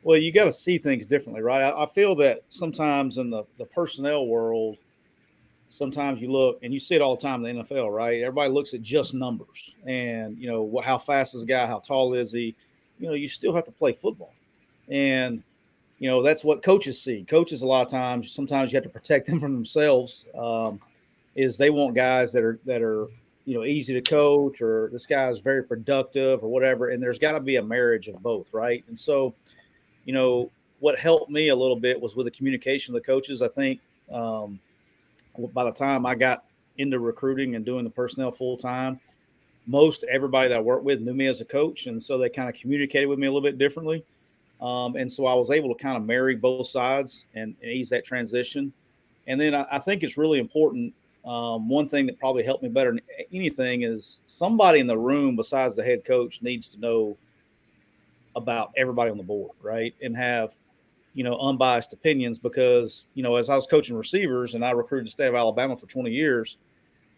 [0.05, 1.63] Well, you got to see things differently, right?
[1.63, 4.79] I, I feel that sometimes in the the personnel world
[5.69, 8.21] sometimes you look and you see it all the time in the NFL, right?
[8.23, 12.15] Everybody looks at just numbers and you know how fast is the guy, how tall
[12.15, 12.55] is he?
[12.99, 14.33] You know, you still have to play football,
[14.89, 15.43] and
[15.99, 17.25] you know that's what coaches see.
[17.29, 20.27] Coaches a lot of times, sometimes you have to protect them from themselves.
[20.35, 20.81] Um,
[21.35, 23.09] is they want guys that are that are
[23.45, 27.19] you know easy to coach or this guy is very productive or whatever, and there's
[27.19, 28.83] got to be a marriage of both, right?
[28.89, 29.35] And so,
[30.07, 30.51] you know,
[30.81, 33.43] what helped me a little bit was with the communication of the coaches.
[33.43, 33.81] I think.
[34.11, 34.61] Um,
[35.53, 36.45] by the time I got
[36.79, 39.01] into recruiting and doing the personnel full time,
[39.67, 42.49] most everybody that I worked with knew me as a coach, and so they kind
[42.49, 44.05] of communicated with me a little bit differently.
[44.61, 47.91] Um, and so I was able to kind of marry both sides and, and ease
[47.91, 48.73] that transition.
[49.27, 50.95] And then I, I think it's really important.
[51.25, 53.01] Um, one thing that probably helped me better than
[53.33, 57.17] anything is somebody in the room besides the head coach needs to know
[58.37, 59.95] about everybody on the board, right?
[60.01, 60.55] And have
[61.17, 65.07] you know, unbiased opinions because, you know, as I was coaching receivers and I recruited
[65.07, 66.59] the state of Alabama for 20 years,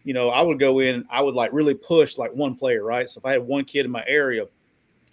[0.05, 3.09] you know, I would go in, I would like really push like one player, right?
[3.09, 4.47] So if I had one kid in my area,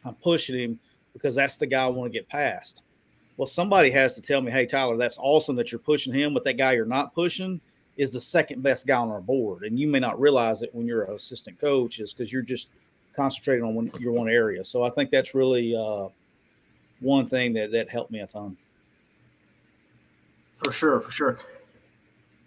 [0.06, 0.80] I'm pushing him
[1.14, 2.84] because that's the guy I want to get past.
[3.38, 6.44] Well, somebody has to tell me, hey, Tyler, that's awesome that you're pushing him, but
[6.44, 7.60] that guy you're not pushing
[7.98, 9.64] is the second best guy on our board.
[9.64, 12.70] And you may not realize it when you're an assistant coach, is because you're just
[13.16, 14.64] concentrating on one, your one area.
[14.64, 16.10] So I think that's really uh,
[17.00, 18.56] one thing that, that helped me a ton.
[20.56, 21.40] For sure, for sure.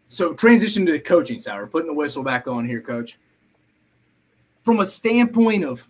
[0.08, 1.60] So transition to the coaching side.
[1.60, 3.18] We're putting the whistle back on here, coach.
[4.62, 5.88] From a standpoint of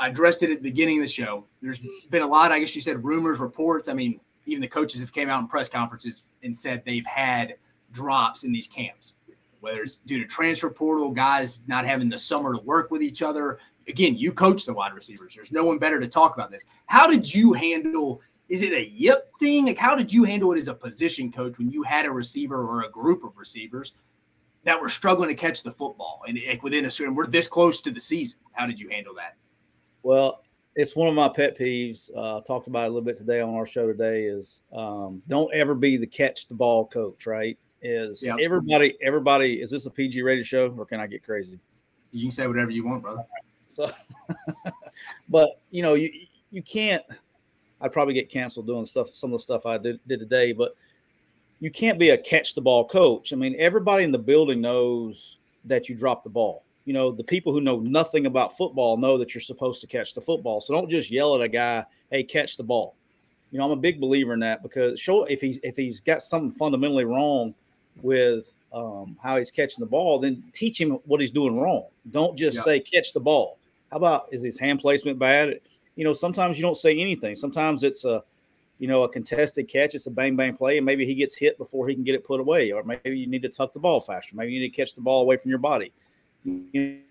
[0.00, 1.44] I addressed it at the beginning of the show.
[1.60, 3.86] There's been a lot, I guess you said rumors, reports.
[3.86, 7.56] I mean, even the coaches have came out in press conferences and said they've had
[7.92, 9.12] drops in these camps,
[9.60, 13.20] whether it's due to transfer portal, guys not having the summer to work with each
[13.20, 13.58] other.
[13.88, 15.34] Again, you coach the wide receivers.
[15.34, 16.64] There's no one better to talk about this.
[16.86, 19.66] How did you handle is it a yip thing?
[19.66, 22.66] Like, how did you handle it as a position coach when you had a receiver
[22.66, 23.94] or a group of receivers
[24.64, 27.80] that were struggling to catch the football and like within a certain, we're this close
[27.80, 28.38] to the season?
[28.52, 29.36] How did you handle that?
[30.02, 30.42] Well,
[30.74, 32.10] it's one of my pet peeves.
[32.14, 34.24] Uh, talked about it a little bit today on our show today.
[34.24, 37.26] Is um, don't ever be the catch the ball coach.
[37.26, 37.56] Right?
[37.82, 38.38] Is yep.
[38.40, 41.58] everybody everybody is this a PG rated show or can I get crazy?
[42.10, 43.24] You can say whatever you want, brother.
[43.64, 43.90] So,
[45.28, 46.10] but you know you
[46.50, 47.04] you can't
[47.80, 50.52] I'd probably get canceled doing stuff, some of the stuff I did, did today.
[50.52, 50.74] But
[51.60, 53.32] you can't be a catch the ball coach.
[53.32, 56.64] I mean, everybody in the building knows that you drop the ball.
[56.86, 60.14] You know, the people who know nothing about football know that you're supposed to catch
[60.14, 60.60] the football.
[60.60, 62.94] So don't just yell at a guy, "Hey, catch the ball."
[63.50, 66.22] You know, I'm a big believer in that because show if he's if he's got
[66.22, 67.54] something fundamentally wrong
[68.02, 71.86] with um, how he's catching the ball, then teach him what he's doing wrong.
[72.10, 72.62] Don't just yeah.
[72.62, 73.58] say catch the ball.
[73.90, 75.60] How about is his hand placement bad?
[76.00, 77.34] You know, sometimes you don't say anything.
[77.34, 78.24] Sometimes it's a,
[78.78, 79.94] you know, a contested catch.
[79.94, 82.24] It's a bang bang play, and maybe he gets hit before he can get it
[82.24, 84.34] put away, or maybe you need to tuck the ball faster.
[84.34, 85.92] Maybe you need to catch the ball away from your body.
[86.42, 87.02] You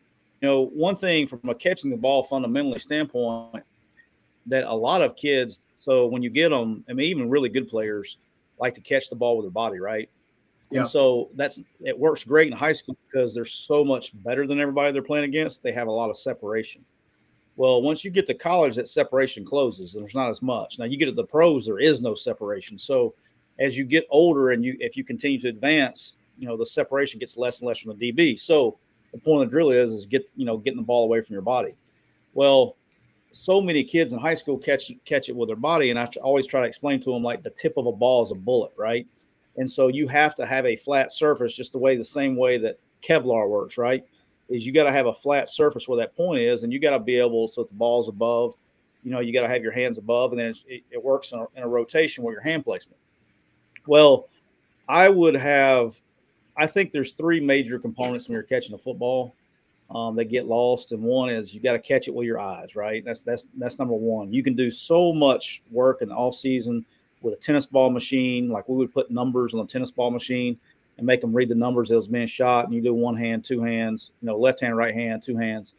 [0.42, 3.64] know, one thing from a catching the ball fundamentally standpoint
[4.48, 5.68] that a lot of kids.
[5.76, 8.18] So when you get them, I mean, even really good players
[8.58, 10.10] like to catch the ball with their body, right?
[10.72, 10.80] Yeah.
[10.80, 14.60] And so that's it works great in high school because they're so much better than
[14.60, 15.62] everybody they're playing against.
[15.62, 16.84] They have a lot of separation.
[17.60, 20.80] Well, once you get to college, that separation closes and there's not as much.
[20.80, 22.78] Now you get to the pros, there is no separation.
[22.78, 23.14] So
[23.60, 27.20] as you get older and you if you continue to advance, you know, the separation
[27.20, 28.40] gets less and less from the DB.
[28.40, 28.78] So
[29.12, 31.34] the point of the drill is is get, you know, getting the ball away from
[31.34, 31.76] your body.
[32.34, 32.78] Well,
[33.32, 36.48] so many kids in high school catch catch it with their body, and I always
[36.48, 39.06] try to explain to them like the tip of a ball is a bullet, right?
[39.58, 42.58] And so you have to have a flat surface, just the way the same way
[42.60, 44.06] that Kevlar works, right?
[44.50, 46.92] Is you got to have a flat surface where that point is, and you got
[46.92, 48.54] to be able so the ball's above.
[49.04, 51.40] You know, you got to have your hands above, and then it, it, works in
[51.40, 52.98] a, in a rotation where your hand placement.
[53.88, 54.28] Well,
[54.88, 56.00] I would have.
[56.58, 59.34] I think there's three major components when you're catching a football
[59.90, 62.76] um, that get lost, and one is you got to catch it with your eyes,
[62.76, 63.04] right?
[63.06, 64.34] That's that's that's number one.
[64.34, 66.86] You can do so much work in the off season
[67.22, 68.50] with a tennis ball machine.
[68.50, 70.58] Like we would put numbers on a tennis ball machine
[71.00, 72.66] and make them read the numbers that was being shot.
[72.66, 75.76] And you do one hand, two hands, you know, left hand, right hand, two hands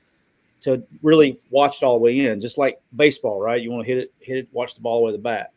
[0.61, 3.63] to really watch it all the way in, just like baseball, right?
[3.63, 5.53] You want to hit it, hit it, watch the ball all the the bat.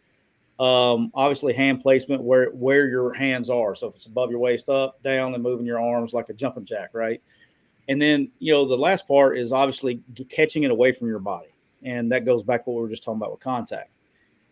[0.60, 3.76] Um, obviously, hand placement where where your hands are.
[3.76, 6.64] So if it's above your waist, up, down, and moving your arms like a jumping
[6.64, 7.22] jack, right?
[7.90, 11.54] And then you know the last part is obviously catching it away from your body,
[11.82, 13.90] and that goes back to what we were just talking about with contact.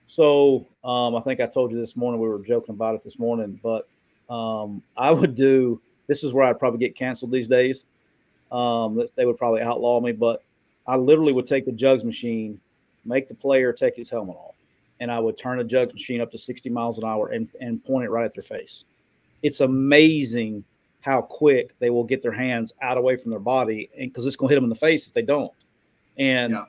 [0.06, 3.17] So um, I think I told you this morning we were joking about it this
[3.17, 3.88] morning, but
[4.31, 7.85] um, I would do this is where I'd probably get canceled these days.
[8.51, 10.43] Um, they would probably outlaw me, but
[10.87, 12.59] I literally would take the jugs machine,
[13.05, 14.55] make the player take his helmet off,
[14.99, 17.83] and I would turn the jugs machine up to 60 miles an hour and, and
[17.83, 18.85] point it right at their face.
[19.43, 20.63] It's amazing
[21.01, 24.35] how quick they will get their hands out away from their body, and because it's
[24.35, 25.53] going to hit them in the face if they don't.
[26.17, 26.65] And yeah.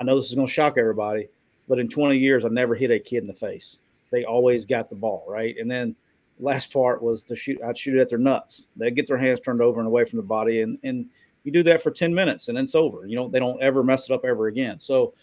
[0.00, 1.28] I know this is going to shock everybody,
[1.68, 3.78] but in 20 years, I never hit a kid in the face.
[4.10, 5.96] They always got the ball right, and then
[6.42, 7.58] last part was to shoot.
[7.62, 8.66] I'd shoot it at their nuts.
[8.76, 11.06] They'd get their hands turned over and away from the body, and and
[11.44, 13.06] you do that for ten minutes, and it's over.
[13.06, 14.78] You know, they don't ever mess it up ever again.
[14.80, 15.14] So,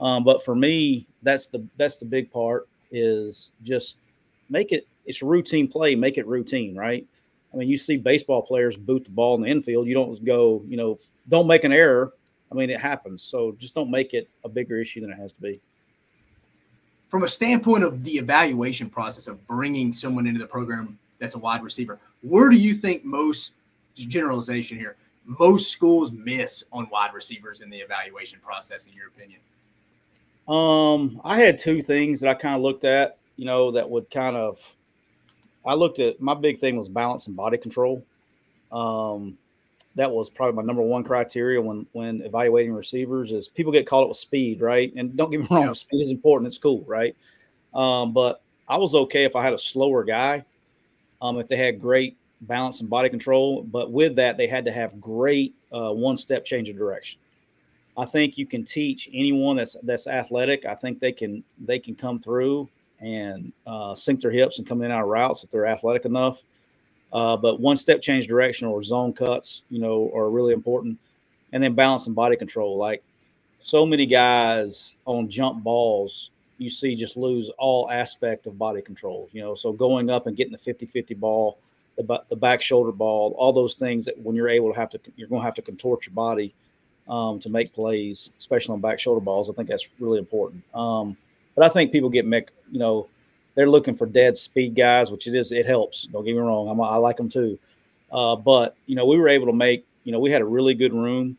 [0.00, 4.00] um, but for me, that's the that's the big part is just
[4.50, 4.86] make it.
[5.06, 5.94] It's routine play.
[5.94, 7.06] Make it routine, right?
[7.52, 9.86] I mean, you see baseball players boot the ball in the infield.
[9.86, 12.12] You don't go, you know, don't make an error.
[12.50, 13.22] I mean, it happens.
[13.22, 15.54] So just don't make it a bigger issue than it has to be
[17.14, 21.38] from a standpoint of the evaluation process of bringing someone into the program that's a
[21.38, 23.52] wide receiver, where do you think most
[23.94, 29.38] generalization here, most schools miss on wide receivers in the evaluation process, in your opinion?
[30.48, 34.10] Um, I had two things that I kind of looked at, you know, that would
[34.10, 34.58] kind of
[35.64, 38.04] I looked at my big thing was balance and body control.
[38.72, 39.38] Um,
[39.96, 44.02] that was probably my number one criteria when when evaluating receivers is people get caught
[44.02, 44.92] up with speed, right?
[44.96, 45.72] And don't get me wrong, yeah.
[45.72, 46.48] speed is important.
[46.48, 47.16] It's cool, right?
[47.74, 50.44] Um, but I was okay if I had a slower guy,
[51.20, 53.62] um, if they had great balance and body control.
[53.62, 57.20] But with that, they had to have great uh, one step change of direction.
[57.96, 60.66] I think you can teach anyone that's that's athletic.
[60.66, 62.68] I think they can they can come through
[63.00, 66.44] and uh, sink their hips and come in out of routes if they're athletic enough.
[67.14, 70.98] Uh, but one step change direction or zone cuts, you know, are really important.
[71.52, 72.76] And then balance and body control.
[72.76, 73.04] Like
[73.60, 79.28] so many guys on jump balls, you see just lose all aspect of body control,
[79.32, 79.54] you know.
[79.54, 81.58] So going up and getting the 50 50 ball,
[81.96, 85.00] the, the back shoulder ball, all those things that when you're able to have to,
[85.14, 86.52] you're going to have to contort your body
[87.08, 89.48] um, to make plays, especially on back shoulder balls.
[89.48, 90.64] I think that's really important.
[90.74, 91.16] Um,
[91.54, 93.06] but I think people get, you know,
[93.54, 95.52] they're looking for dead speed guys, which it is.
[95.52, 96.06] It helps.
[96.06, 96.68] Don't get me wrong.
[96.68, 97.58] I'm, i like them too.
[98.10, 99.86] Uh, but you know, we were able to make.
[100.04, 101.36] You know, we had a really good room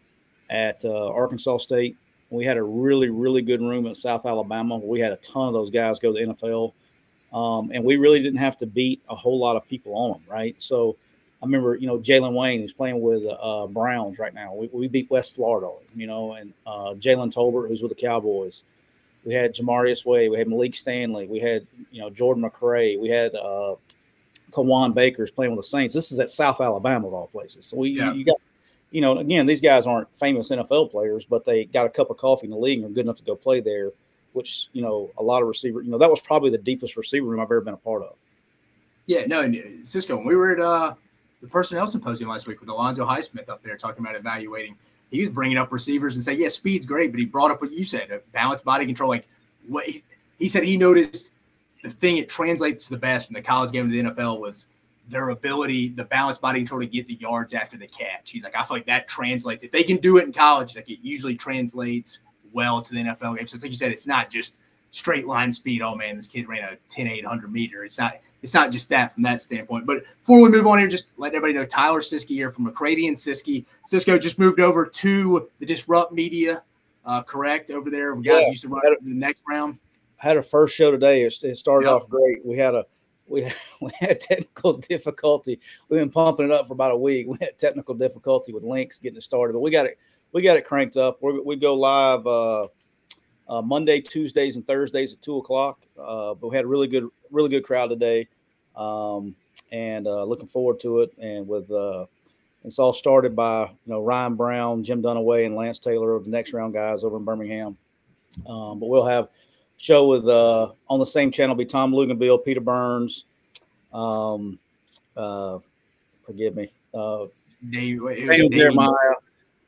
[0.49, 1.95] at uh, Arkansas State.
[2.31, 4.77] We had a really, really good room at South Alabama.
[4.77, 6.73] We had a ton of those guys go to the NFL,
[7.37, 10.21] um, and we really didn't have to beat a whole lot of people on them,
[10.27, 10.59] right?
[10.61, 10.97] So
[11.41, 14.55] I remember, you know, Jalen Wayne, who's playing with uh, Browns right now.
[14.55, 18.63] We, we beat West Florida, you know, and uh, Jalen Tolbert, who's with the Cowboys.
[19.25, 20.29] We had Jamarius Way.
[20.29, 21.27] We had Malik Stanley.
[21.27, 22.99] We had you know Jordan McRae.
[22.99, 23.75] We had uh,
[24.51, 25.93] Kawaan Baker's playing with the Saints.
[25.93, 27.65] This is at South Alabama of all places.
[27.65, 28.13] So we yeah.
[28.13, 28.37] you got
[28.91, 32.17] you know again these guys aren't famous NFL players, but they got a cup of
[32.17, 33.91] coffee in the league and are good enough to go play there.
[34.33, 35.81] Which you know a lot of receiver.
[35.81, 38.15] You know that was probably the deepest receiver room I've ever been a part of.
[39.07, 39.51] Yeah, no,
[39.83, 40.17] Cisco.
[40.17, 40.95] When we were at uh,
[41.41, 44.75] the personnel symposium last week with Alonzo Highsmith up there talking about evaluating
[45.15, 47.71] he was bringing up receivers and say, yeah, speed's great, but he brought up what
[47.71, 49.09] you said, a balanced body control.
[49.09, 49.27] Like
[49.67, 50.03] what he,
[50.39, 51.29] he said, he noticed
[51.83, 54.67] the thing it translates the best from the college game to the NFL was
[55.07, 58.31] their ability, the balanced body control to get the yards after the catch.
[58.31, 59.63] He's like, I feel like that translates.
[59.63, 62.19] If they can do it in college, like it usually translates
[62.51, 63.47] well to the NFL game.
[63.47, 64.57] So, like you said, it's not just
[64.91, 65.81] straight line speed.
[65.81, 67.83] Oh man, this kid ran a 10 800 meter.
[67.83, 69.87] It's not it's not just that from that standpoint.
[69.87, 73.07] But before we move on here, just let everybody know Tyler Siskey here from McCrady
[73.07, 73.65] and Siskey.
[73.87, 76.61] Cisco just moved over to the Disrupt Media,
[77.05, 78.13] uh, correct over there.
[78.13, 79.79] We guys yeah, used to run the next round.
[80.21, 81.23] I had a first show today.
[81.23, 82.03] It, it started yep.
[82.03, 82.45] off great.
[82.45, 82.85] We had a
[83.25, 85.59] we we had technical difficulty.
[85.89, 87.25] We've been pumping it up for about a week.
[87.27, 89.97] We had technical difficulty with links getting it started, but we got it
[90.33, 91.17] we got it cranked up.
[91.19, 92.27] we we go live.
[92.27, 92.67] Uh,
[93.47, 95.85] uh, Monday, Tuesdays, and Thursdays at two o'clock.
[95.99, 98.27] Uh, but we had a really good, really good crowd today,
[98.75, 99.35] um,
[99.71, 101.13] and uh, looking forward to it.
[101.19, 102.05] And with uh,
[102.63, 106.29] it's all started by you know Ryan Brown, Jim Dunaway, and Lance Taylor of the
[106.29, 107.77] next round guys over in Birmingham.
[108.47, 109.29] Um, but we'll have
[109.77, 113.25] show with uh, on the same channel be Tom Luginbill, Peter Burns,
[113.93, 114.59] um,
[115.15, 115.59] uh,
[116.25, 117.25] forgive me, uh,
[117.69, 119.15] Dave, Daniel Jeremiah,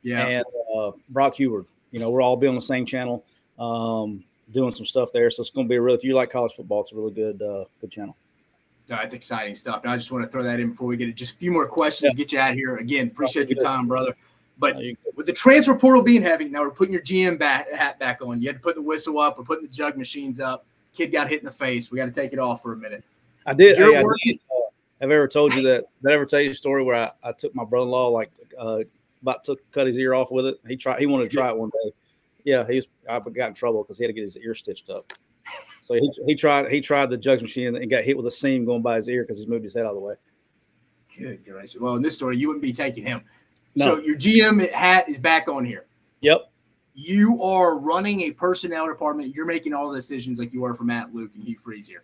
[0.02, 0.44] yeah, and
[0.76, 1.66] uh, Brock Huard.
[1.90, 3.24] You know, we're all be on the same channel.
[3.58, 5.30] Um, doing some stuff there.
[5.30, 7.12] So it's going to be a really, if you like college football, it's a really
[7.12, 8.16] good, uh, good channel.
[8.88, 9.82] That's exciting stuff.
[9.82, 11.14] And I just want to throw that in before we get it.
[11.14, 12.16] Just a few more questions, yeah.
[12.16, 12.76] get you out of here.
[12.76, 14.16] Again, appreciate your time, brother.
[14.58, 14.76] But
[15.14, 18.40] with the transfer portal being heavy, now we're putting your GM bat, hat back on.
[18.40, 19.38] You had to put the whistle up.
[19.38, 20.66] We're putting the jug machines up.
[20.92, 21.90] Kid got hit in the face.
[21.90, 23.04] We got to take it off for a minute.
[23.46, 23.76] I did.
[23.76, 24.58] Hey, I did uh,
[25.00, 25.84] have I ever told you that?
[26.02, 28.80] Did I ever tell you a story where I, I took my brother-in-law like uh,
[29.22, 30.58] about took cut his ear off with it?
[30.66, 30.98] He tried.
[30.98, 31.92] He wanted to try it one day.
[32.44, 35.12] Yeah, he's I got in trouble because he had to get his ear stitched up.
[35.88, 38.66] So he, he tried he tried the jug machine and got hit with a seam
[38.66, 40.16] going by his ear because he moved his head out of the way.
[41.16, 41.80] Good gracious.
[41.80, 43.22] Well, in this story, you wouldn't be taking him.
[43.74, 43.86] No.
[43.86, 45.86] So your GM hat is back on here.
[46.20, 46.50] Yep.
[46.92, 49.34] You are running a personnel department.
[49.34, 52.02] You're making all the decisions like you are for Matt Luke and Hugh Freeze here.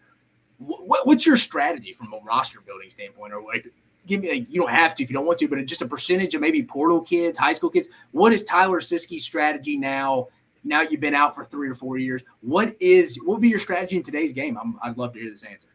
[0.57, 3.71] What, what's your strategy from a roster building standpoint, or like
[4.07, 5.87] give me like, you don't have to if you don't want to, but just a
[5.87, 7.89] percentage of maybe portal kids, high school kids.
[8.13, 10.29] What is Tyler Siskey's strategy now?
[10.65, 12.23] Now you've been out for three or four years.
[12.41, 14.59] What is what will be your strategy in today's game?
[14.83, 15.69] i would love to hear this answer.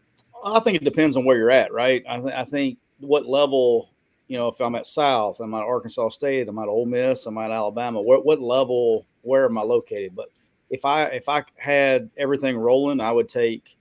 [0.43, 2.04] I think it depends on where you're at, right?
[2.08, 3.91] I, th- I think what level
[4.30, 7.38] you know, if I'm at South, I'm at Arkansas State, I'm at Ole Miss, I'm
[7.39, 8.02] at Alabama.
[8.02, 9.06] What what level?
[9.23, 10.15] Where am I located?
[10.15, 10.30] But
[10.69, 13.75] if I if I had everything rolling, I would take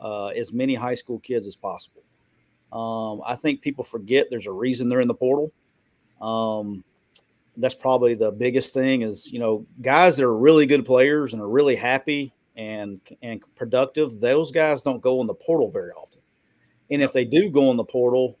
[0.00, 2.02] uh, as many high school kids as possible.
[2.72, 5.52] Um, I think people forget there's a reason they're in the portal.
[6.20, 6.82] Um,
[7.60, 11.42] that's probably the biggest thing is you know guys that are really good players and
[11.42, 14.20] are really happy and and productive.
[14.20, 16.20] Those guys don't go in the portal very often,
[16.90, 18.38] and if they do go in the portal,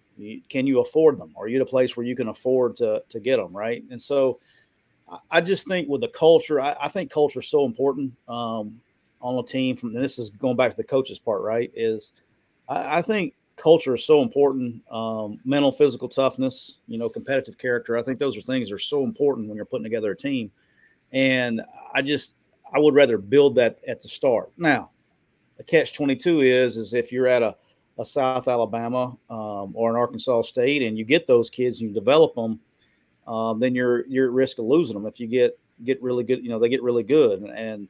[0.48, 1.32] can you afford them?
[1.36, 3.82] Are you at a place where you can afford to to get them right?
[3.90, 4.40] And so,
[5.30, 8.80] I just think with the culture, I, I think culture is so important um,
[9.20, 9.76] on a team.
[9.76, 11.70] From this is going back to the coaches part, right?
[11.74, 12.12] Is
[12.68, 14.82] I, I think culture is so important.
[14.90, 17.96] Um, mental, physical toughness, you know, competitive character.
[17.96, 20.50] I think those are things that are so important when you're putting together a team.
[21.12, 21.60] And
[21.94, 22.34] I just
[22.74, 24.50] I would rather build that at the start.
[24.56, 24.90] Now,
[25.56, 27.56] the catch twenty two is is if you're at a
[27.98, 31.94] a South Alabama um, or an Arkansas State, and you get those kids, and you
[31.94, 32.58] develop them,
[33.26, 36.42] um, then you're you're at risk of losing them if you get get really good.
[36.42, 37.88] You know, they get really good, and, and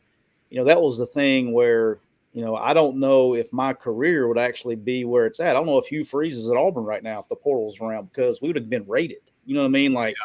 [0.51, 1.99] you know that was the thing where
[2.33, 5.51] you know I don't know if my career would actually be where it's at.
[5.57, 8.11] I don't know if Hugh Freeze is at Auburn right now if the portal's around
[8.13, 9.31] because we would have been rated.
[9.45, 9.93] You know what I mean?
[9.93, 10.17] Like.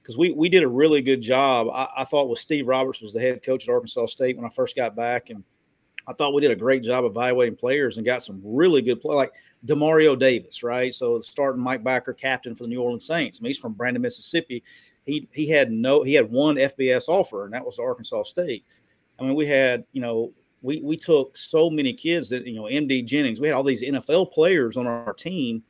[0.00, 1.66] Because we, we did a really good job.
[1.72, 4.50] I, I thought with Steve Roberts was the head coach at Arkansas State when I
[4.50, 5.42] first got back, and
[6.06, 9.14] I thought we did a great job evaluating players and got some really good play,
[9.14, 9.32] like
[9.66, 10.92] Demario Davis, right?
[10.92, 13.38] So starting Mike Backer, captain for the New Orleans Saints.
[13.38, 14.62] I mean, he's from Brandon, Mississippi.
[15.04, 18.64] He he had no he had one FBS offer, and that was Arkansas State.
[19.18, 20.32] I mean, we had you know
[20.64, 23.38] we we took so many kids that you know MD Jennings.
[23.38, 25.62] We had all these NFL players on our team.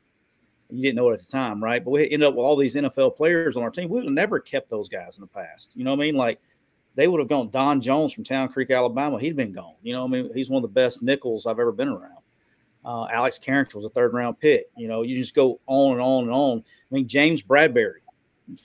[0.69, 1.83] You didn't know it at the time, right?
[1.83, 3.89] But we ended up with all these NFL players on our team.
[3.89, 5.75] We would have never kept those guys in the past.
[5.75, 6.15] You know what I mean?
[6.15, 6.39] Like
[6.95, 7.49] they would have gone.
[7.51, 9.75] Don Jones from Town Creek, Alabama, he'd been gone.
[9.83, 12.23] You know, what I mean, he's one of the best nickels I've ever been around.
[12.85, 14.67] Uh, Alex Carrington was a third round pick.
[14.77, 16.59] You know, you just go on and on and on.
[16.59, 17.99] I mean, James Bradberry,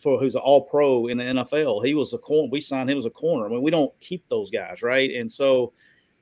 [0.01, 2.49] for who's an All Pro in the NFL, he was a corner.
[2.53, 3.47] We signed him as a corner.
[3.47, 5.11] I mean, we don't keep those guys, right?
[5.11, 5.73] And so,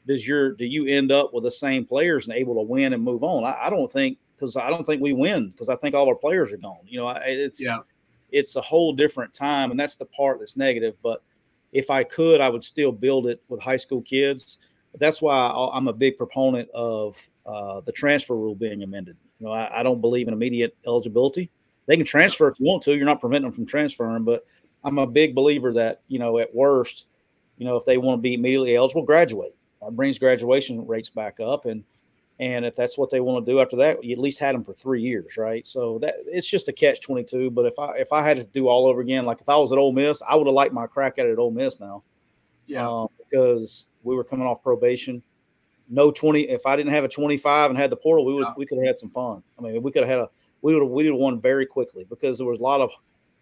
[0.09, 3.03] does your do you end up with the same players and able to win and
[3.03, 3.45] move on?
[3.45, 6.15] I, I don't think because I don't think we win because I think all our
[6.15, 6.81] players are gone.
[6.87, 7.81] You know, it's yeah.
[8.33, 10.95] it's a whole different time, and that's the part that's negative.
[11.03, 11.23] But
[11.73, 14.59] if I could, I would still build it with high school kids.
[14.91, 19.19] But that's why I'm a big proponent of uh, the transfer rule being amended.
[19.39, 21.51] You know, I, I, don't believe in immediate eligibility.
[21.87, 22.97] They can transfer if you want to.
[22.97, 24.45] You're not preventing them from transferring, but
[24.85, 27.07] I'm a big believer that you know, at worst,
[27.59, 29.55] you know, if they want to be immediately eligible, graduate.
[29.83, 31.85] That brings graduation rates back up, and
[32.41, 34.65] and if that's what they want to do after that, you at least had them
[34.65, 35.67] for three years, right?
[35.67, 37.51] So that it's just a catch twenty two.
[37.51, 39.73] But if I if I had to do all over again, like if I was
[39.73, 42.05] at Ole Miss, I would have liked my crack at it at Ole Miss now.
[42.67, 45.23] Yeah, um, because we were coming off probation.
[45.89, 46.43] No twenty.
[46.43, 48.55] If I didn't have a twenty five and had the portal, we would yeah.
[48.57, 49.43] we could have had some fun.
[49.59, 50.29] I mean, we could have had a
[50.63, 52.91] we would have we would have won very quickly because there was a lot of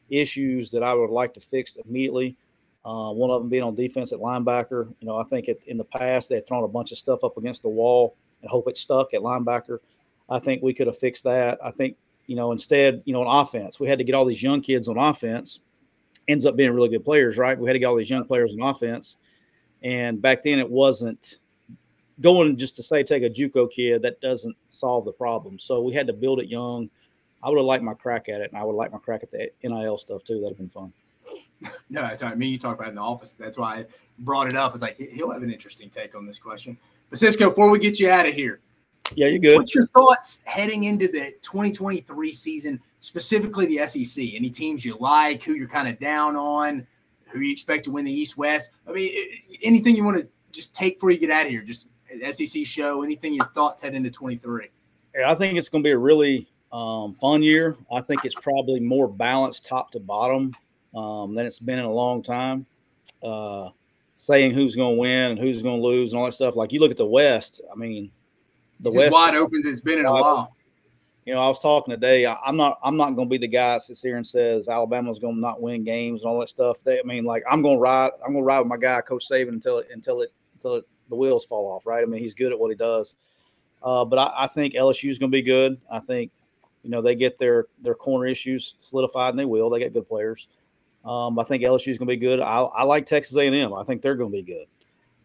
[0.09, 2.37] issues that I would like to fix immediately.
[2.87, 4.87] Uh, one of them being on defense at linebacker.
[5.01, 7.25] You know, I think it, in the past they had thrown a bunch of stuff
[7.25, 9.79] up against the wall and hope it stuck at linebacker.
[10.31, 11.59] I think we could have fixed that.
[11.65, 11.97] I think,
[12.29, 14.87] you know, instead, you know, on offense, we had to get all these young kids
[14.87, 15.61] on offense.
[16.29, 17.59] Ends up being really good players, right?
[17.59, 19.19] We had to get all these young players on offense.
[19.83, 21.39] And back then it wasn't
[22.21, 25.59] going just to say take a JUCO kid that doesn't solve the problem.
[25.59, 26.89] So we had to build it young.
[27.43, 29.31] I would have liked my crack at it, and I would like my crack at
[29.33, 30.41] the NIL stuff too.
[30.41, 30.93] That'd have been fun.
[31.89, 33.35] No, I mean you talk about in the office.
[33.35, 33.87] That's why I
[34.19, 34.73] brought it up.
[34.73, 36.77] It's like he'll have an interesting take on this question.
[37.11, 38.61] But Cisco, before we get you out of here,
[39.15, 39.57] yeah, you're good.
[39.57, 44.25] What's your thoughts heading into the 2023 season, specifically the SEC?
[44.35, 46.87] Any teams you like, who you're kind of down on,
[47.29, 48.71] who you expect to win the East West?
[48.89, 49.13] I mean,
[49.63, 51.63] anything you want to just take before you get out of here?
[51.63, 51.87] Just
[52.33, 54.69] SEC show, anything your thoughts head into 23?
[55.15, 57.77] Yeah, I think it's going to be a really um, fun year.
[57.93, 60.55] I think it's probably more balanced top to bottom
[60.97, 62.67] um, than it's been in a long time.
[63.23, 63.71] Uh,
[64.17, 66.57] saying who's going to win and who's going to lose and all that stuff.
[66.57, 68.11] Like you look at the West, I mean,
[68.81, 69.63] the it's West wide open.
[69.65, 70.53] It's been in a while.
[71.25, 72.25] You know, I was talking today.
[72.25, 72.79] I, am not.
[72.85, 75.41] I'm not going to be the guy that sits here and says Alabama's going to
[75.41, 76.83] not win games and all that stuff.
[76.85, 78.13] They, I mean, like I'm going to ride.
[78.25, 80.85] I'm going to ride with my guy, Coach Saban, until it until it until it,
[81.09, 81.85] the wheels fall off.
[81.85, 82.03] Right.
[82.03, 83.17] I mean, he's good at what he does.
[83.83, 85.79] Uh, but I, I think LSU is going to be good.
[85.93, 86.31] I think,
[86.83, 89.69] you know, they get their their corner issues solidified, and they will.
[89.69, 90.49] They get good players.
[91.07, 92.41] Um, I think LSU is going to be good.
[92.41, 93.73] I, I like Texas A&M.
[93.73, 94.67] I think they're going to be good.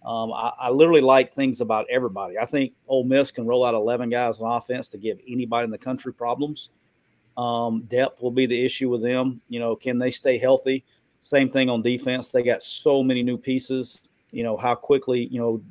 [0.06, 2.38] Um, I, I, literally like things about everybody.
[2.38, 5.70] I think Ole Miss can roll out 11 guys on offense to give anybody in
[5.70, 6.70] the country problems.
[7.38, 9.42] Um, depth will be the issue with them.
[9.48, 10.84] You know, can they stay healthy?
[11.20, 12.30] Same thing on defense.
[12.30, 14.04] They got so many new pieces.
[14.32, 15.62] You know, how quickly, you know,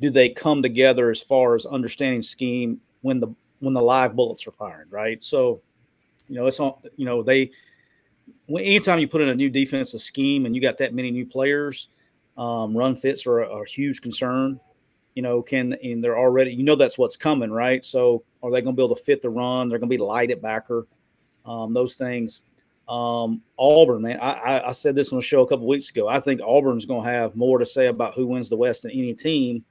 [0.00, 3.28] do they come together as far as understanding scheme when the
[3.60, 5.22] when the live bullets are firing, right?
[5.22, 5.62] So,
[6.28, 7.50] you know, it's on, you know, they
[8.48, 11.88] anytime you put in a new defensive scheme and you got that many new players,
[12.36, 14.58] um, run fits are, are, a huge concern.
[15.14, 17.84] You know, can and they're already you know that's what's coming, right?
[17.84, 19.68] So are they going to be able to fit the run?
[19.68, 20.86] They're going to be light at backer.
[21.44, 22.42] Um, those things.
[22.88, 26.08] Um, Auburn, man, I, I, said this on the show a couple weeks ago.
[26.08, 28.90] I think Auburn's going to have more to say about who wins the West than
[28.90, 29.64] any team.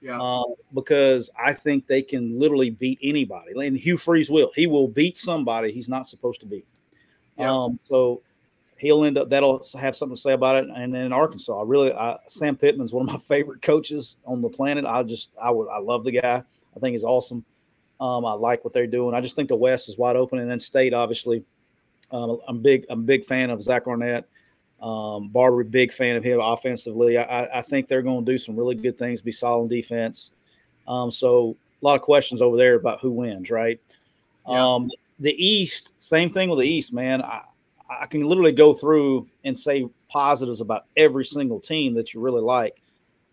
[0.00, 0.20] Yeah.
[0.20, 3.66] Uh, because I think they can literally beat anybody.
[3.66, 4.52] And Hugh Freeze will.
[4.54, 6.66] He will beat somebody he's not supposed to beat.
[7.38, 7.52] Yeah.
[7.52, 8.22] Um, so
[8.78, 10.70] he'll end up that'll have something to say about it.
[10.74, 14.40] And then in Arkansas, I really I, Sam Pittman's one of my favorite coaches on
[14.40, 14.84] the planet.
[14.84, 16.42] I just I would I love the guy.
[16.76, 17.44] I think he's awesome.
[18.00, 19.14] Um, I like what they're doing.
[19.14, 21.44] I just think the West is wide open, and then State obviously.
[22.10, 22.86] Um, I'm big.
[22.88, 24.26] I'm a big fan of Zach Arnett.
[24.80, 27.18] Um, Barbay, big fan of him offensively.
[27.18, 30.32] I, I think they're going to do some really good things, be solid defense.
[30.86, 33.80] Um, so a lot of questions over there about who wins, right?
[34.48, 34.74] Yeah.
[34.74, 37.22] Um, the East, same thing with the East, man.
[37.22, 37.42] I,
[37.88, 42.42] I can literally go through and say positives about every single team that you really
[42.42, 42.80] like.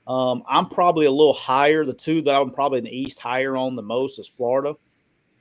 [0.07, 1.83] Um, I'm probably a little higher.
[1.83, 4.75] The two that I'm probably in the East higher on the most is Florida.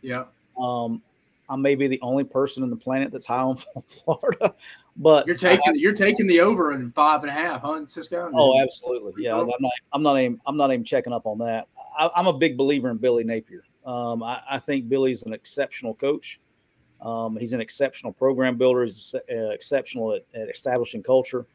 [0.01, 0.25] Yeah.
[0.61, 1.03] Um,
[1.49, 4.55] I may be the only person on the planet that's high on Florida,
[4.97, 8.31] but you're taking I, you're taking the over in five and a half, huh, Cisco?
[8.35, 9.13] Oh, absolutely.
[9.19, 11.69] Yeah, I'm not I'm not even I'm not even checking up on that.
[11.99, 13.65] I, am a big believer in Billy Napier.
[13.85, 16.41] Um, I, I, think Billy's an exceptional coach.
[17.03, 18.85] Um, he's an exceptional program builder.
[18.85, 21.47] He's uh, exceptional at, at, establishing culture.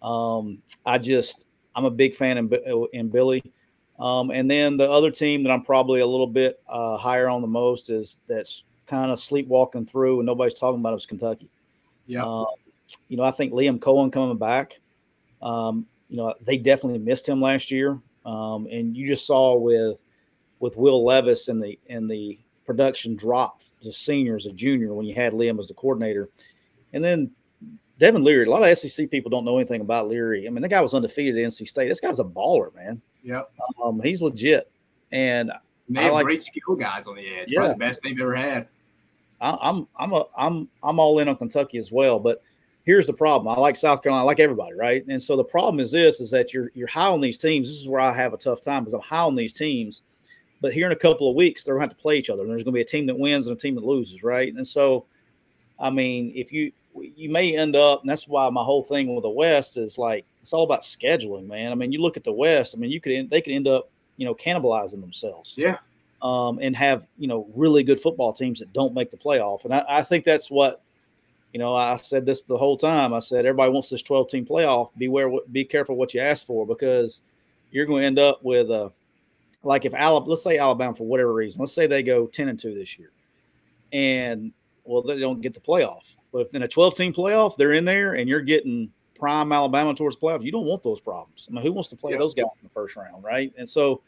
[0.00, 3.42] Um, I just, I'm a big fan in, uh, in Billy.
[3.98, 7.40] Um, and then the other team that I'm probably a little bit uh, higher on
[7.40, 11.48] the most is that's kind of sleepwalking through and nobody's talking about is Kentucky.
[12.06, 12.24] Yeah.
[12.24, 12.46] Uh,
[13.08, 14.80] you know, I think Liam Coen coming back.
[15.40, 17.98] Um, you know, they definitely missed him last year.
[18.24, 20.04] Um, and you just saw with
[20.62, 25.04] with Will Levis and the and the production dropped as senior as a junior when
[25.04, 26.30] you had Liam as the coordinator.
[26.92, 27.32] And then
[27.98, 30.46] Devin Leary, a lot of SEC people don't know anything about Leary.
[30.46, 31.88] I mean, the guy was undefeated at NC State.
[31.88, 33.02] This guy's a baller, man.
[33.24, 33.50] Yep.
[33.82, 34.70] Um, he's legit.
[35.10, 35.50] And
[35.88, 37.48] they have like, great skill guys on the edge.
[37.48, 37.58] Yeah.
[37.58, 38.68] Probably the best they've ever had.
[39.40, 42.20] I, I'm I'm a I'm I'm all in on Kentucky as well.
[42.20, 42.40] But
[42.84, 43.48] here's the problem.
[43.48, 45.04] I like South Carolina, I like everybody, right?
[45.08, 47.68] And so the problem is this is that you're you're high on these teams.
[47.68, 50.02] This is where I have a tough time because I'm high on these teams
[50.62, 52.42] but here in a couple of weeks, they're going to have to play each other.
[52.42, 54.54] And there's going to be a team that wins and a team that loses, right?
[54.54, 55.04] And so,
[55.78, 59.22] I mean, if you you may end up, and that's why my whole thing with
[59.22, 61.72] the West is like it's all about scheduling, man.
[61.72, 62.74] I mean, you look at the West.
[62.76, 65.54] I mean, you could end, they could end up, you know, cannibalizing themselves.
[65.58, 65.78] Yeah.
[66.22, 69.74] Um, and have you know really good football teams that don't make the playoff, and
[69.74, 70.82] I, I think that's what
[71.52, 73.12] you know, I said this the whole time.
[73.12, 74.88] I said everybody wants this 12 team playoff.
[74.96, 77.20] Beware, be careful what you ask for because
[77.70, 78.90] you're going to end up with a
[79.62, 82.58] like if Alabama, let's say Alabama for whatever reason, let's say they go 10 and
[82.58, 83.12] 2 this year,
[83.92, 84.52] and
[84.84, 86.16] well, they don't get the playoff.
[86.32, 89.94] But if in a 12 team playoff, they're in there and you're getting prime Alabama
[89.94, 91.46] towards the playoff, you don't want those problems.
[91.48, 92.18] I mean, who wants to play yeah.
[92.18, 93.52] those guys in the first round, right?
[93.56, 94.00] And so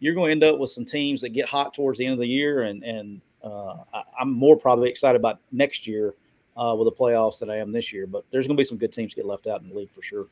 [0.00, 2.18] you're going to end up with some teams that get hot towards the end of
[2.18, 2.64] the year.
[2.64, 6.14] And, and uh, I, am more probably excited about next year
[6.56, 8.06] uh, with the playoffs than I am this year.
[8.06, 10.02] But there's going to be some good teams get left out in the league for
[10.02, 10.26] sure.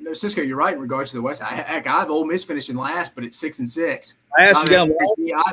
[0.00, 1.42] No, Cisco, you're right in regards to the West.
[1.42, 4.14] I, heck, I have Ole Miss finishing last, but it's six and six.
[4.38, 5.52] I asked you I,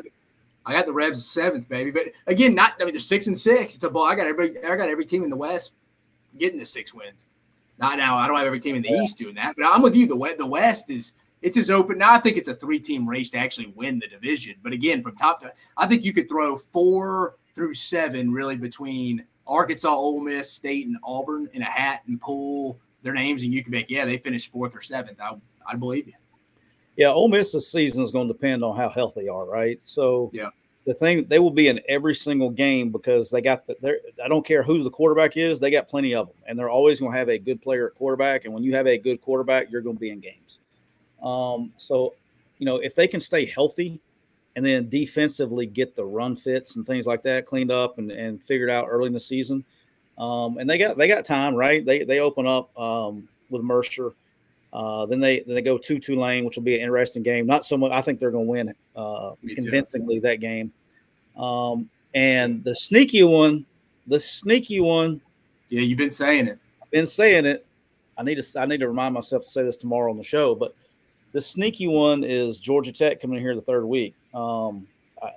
[0.66, 1.91] I got the Rebs seventh, baby.
[1.91, 3.76] But again, not I mean they're six and six.
[3.76, 4.06] It's a ball.
[4.06, 5.74] I got every I got every team in the West
[6.38, 7.26] getting the six wins.
[7.80, 8.18] Not now.
[8.18, 9.02] I don't have every team in the yeah.
[9.02, 10.08] East doing that, but I'm with you.
[10.08, 11.98] The West, the West is it's as open.
[11.98, 14.56] Now I think it's a three team race to actually win the division.
[14.64, 19.26] But again, from top to I think you could throw four through seven really between
[19.46, 23.62] Arkansas, Ole Miss, State, and Auburn in a hat and pull their names, and you
[23.62, 25.20] can be like, yeah, they finished fourth or seventh.
[25.22, 25.36] I,
[25.68, 26.14] I believe you.
[26.95, 29.80] Yeah, Ole Miss's season is going to depend on how healthy they are, right?
[29.84, 30.49] So yeah,
[30.86, 33.76] the thing they will be in every single game because they got the.
[33.82, 36.70] They I don't care who the quarterback is, they got plenty of them, and they're
[36.70, 38.45] always going to have a good player at quarterback.
[38.45, 40.60] And when you have a good quarterback, you're going to be in games.
[41.22, 42.14] Um, so,
[42.60, 44.01] you know, if they can stay healthy
[44.56, 48.43] and then defensively get the run fits and things like that cleaned up and, and
[48.43, 49.64] figured out early in the season,
[50.18, 51.86] um, and they got they got time, right?
[51.86, 54.14] They they open up um, with Mercer.
[54.72, 57.45] Uh, then they then they go to Tulane, which will be an interesting game.
[57.45, 57.91] Not so much.
[57.91, 60.72] I think they're going to win uh, convincingly that game.
[61.38, 63.66] Um, and the sneaky one,
[64.07, 65.22] the sneaky one.
[65.70, 66.59] Yeah, you've been saying it.
[66.82, 67.66] I've been saying it.
[68.18, 70.53] I need to I need to remind myself to say this tomorrow on the show.
[70.53, 70.76] But
[71.32, 74.14] the sneaky one is Georgia Tech coming in here the third week.
[74.34, 74.88] Um,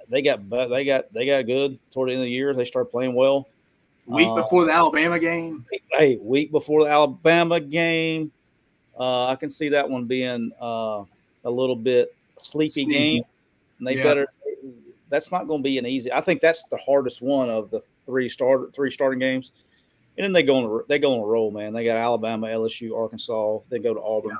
[0.08, 2.52] they got they got they got good toward the end of the year.
[2.54, 3.48] They start playing well.
[4.06, 5.64] Week uh, before the Alabama game.
[5.92, 8.30] Hey, week before the Alabama game.
[8.98, 11.04] Uh, I can see that one being uh,
[11.44, 12.92] a little bit sleepy Sneaky.
[12.92, 13.22] game.
[13.78, 14.04] And they yeah.
[14.04, 14.26] better.
[15.08, 16.12] That's not going to be an easy.
[16.12, 19.52] I think that's the hardest one of the three start three starting games.
[20.16, 21.72] And then they go on a, they go on a roll, man.
[21.72, 23.58] They got Alabama, LSU, Arkansas.
[23.68, 24.38] They go to Auburn.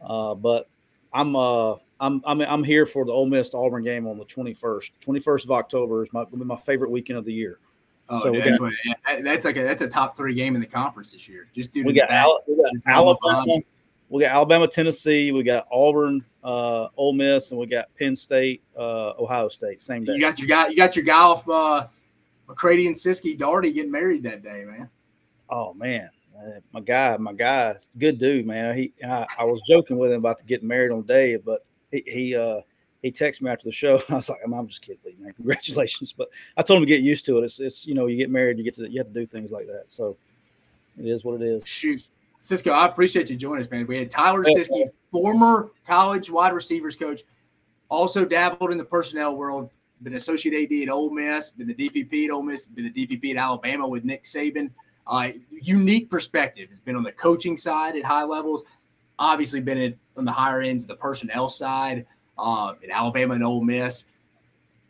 [0.00, 0.06] Yeah.
[0.06, 0.68] Uh, but
[1.12, 4.90] I'm uh I'm I'm I'm here for the Ole Miss Auburn game on the 21st.
[5.06, 7.58] 21st of October is my my favorite weekend of the year.
[8.08, 10.60] Oh, so dude, that's, got, yeah, that's like a that's a top three game in
[10.60, 11.48] the conference this year.
[11.54, 13.60] Just do we got, Al, we got Alabama,
[14.10, 18.62] we got Alabama, Tennessee, we got Auburn, uh, Ole Miss, and we got Penn State,
[18.76, 19.80] uh, Ohio State.
[19.80, 20.12] Same day.
[20.12, 20.68] You got your guy.
[20.68, 21.86] You got your guy off uh,
[22.46, 24.90] McCready and Siskey Darty getting married that day, man.
[25.48, 28.76] Oh man, uh, my guy, my guy, good dude, man.
[28.76, 32.02] He, I, I, was joking with him about getting married on the day, but he,
[32.06, 32.60] he, uh,
[33.04, 34.02] he texted me after the show.
[34.08, 35.34] I was like, I'm, I'm just kidding, man.
[35.34, 36.14] Congratulations.
[36.14, 37.44] But I told him to get used to it.
[37.44, 39.52] It's, it's, you know, you get married, you get to, you have to do things
[39.52, 39.84] like that.
[39.88, 40.16] So
[40.98, 41.66] it is what it is.
[41.66, 42.02] Shoot.
[42.38, 43.86] Cisco, I appreciate you joining us, man.
[43.86, 47.22] We had Tyler Siskey, former college wide receivers coach,
[47.90, 49.70] also dabbled in the personnel world,
[50.02, 53.32] been associate AD at Ole Miss, been the DPP at Ole Miss, been the DPP
[53.32, 54.70] at Alabama with Nick Saban.
[55.06, 56.70] Uh, unique perspective.
[56.70, 58.62] Has been on the coaching side at high levels,
[59.18, 62.06] obviously been at, on the higher ends of the personnel side
[62.38, 64.04] uh, at Alabama and Ole Miss.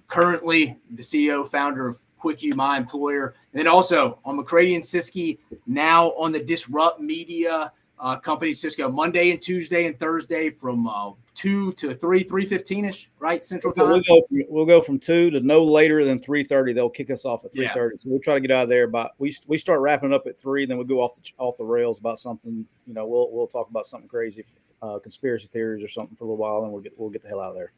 [0.09, 3.35] Currently, the CEO, founder of QuickU, my employer.
[3.53, 8.91] And then also on McCready and Siskey, now on the Disrupt Media uh, company, Cisco,
[8.91, 13.43] Monday and Tuesday and Thursday from uh, 2 to 3, 315 ish, right?
[13.43, 13.89] Central time.
[13.89, 16.73] We'll go, from, we'll go from 2 to no later than 330.
[16.73, 17.95] They'll kick us off at 330.
[17.95, 17.97] Yeah.
[17.97, 18.87] So we'll try to get out of there.
[18.87, 21.65] But we, we start wrapping up at 3, then we go off the, off the
[21.65, 22.67] rails about something.
[22.87, 24.45] You know, we'll, we'll talk about something crazy,
[24.83, 27.29] uh, conspiracy theories or something for a little while, and we'll get, we'll get the
[27.29, 27.73] hell out of there.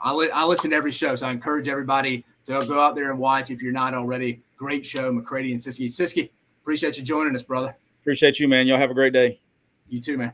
[0.00, 3.10] I, li- I listen to every show, so I encourage everybody to go out there
[3.10, 4.42] and watch if you're not already.
[4.56, 5.86] Great show, McCready and Siskey.
[5.86, 6.30] Siskey,
[6.62, 7.76] appreciate you joining us, brother.
[8.02, 8.66] Appreciate you, man.
[8.66, 9.40] Y'all have a great day.
[9.88, 10.32] You too, man.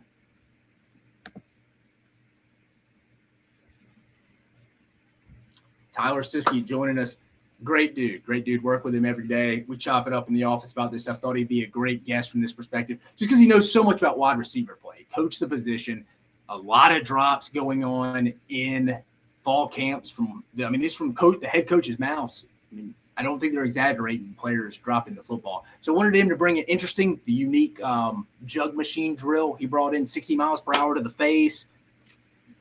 [5.92, 7.16] Tyler Siskey joining us.
[7.64, 8.62] Great dude, great dude.
[8.62, 9.64] Work with him every day.
[9.68, 11.20] We chop it up in the office about this stuff.
[11.20, 14.00] Thought he'd be a great guest from this perspective, just because he knows so much
[14.00, 16.04] about wide receiver play, coach the position,
[16.48, 18.98] a lot of drops going on in
[19.38, 22.42] fall camps from the, I mean, this from coach, the head coach's mouth.
[22.70, 25.64] I mean, I don't think they're exaggerating players dropping the football.
[25.80, 29.54] So I wanted him to bring an interesting, the unique um, jug machine drill.
[29.54, 31.66] He brought in 60 miles per hour to the face,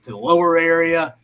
[0.04, 1.16] to the lower area.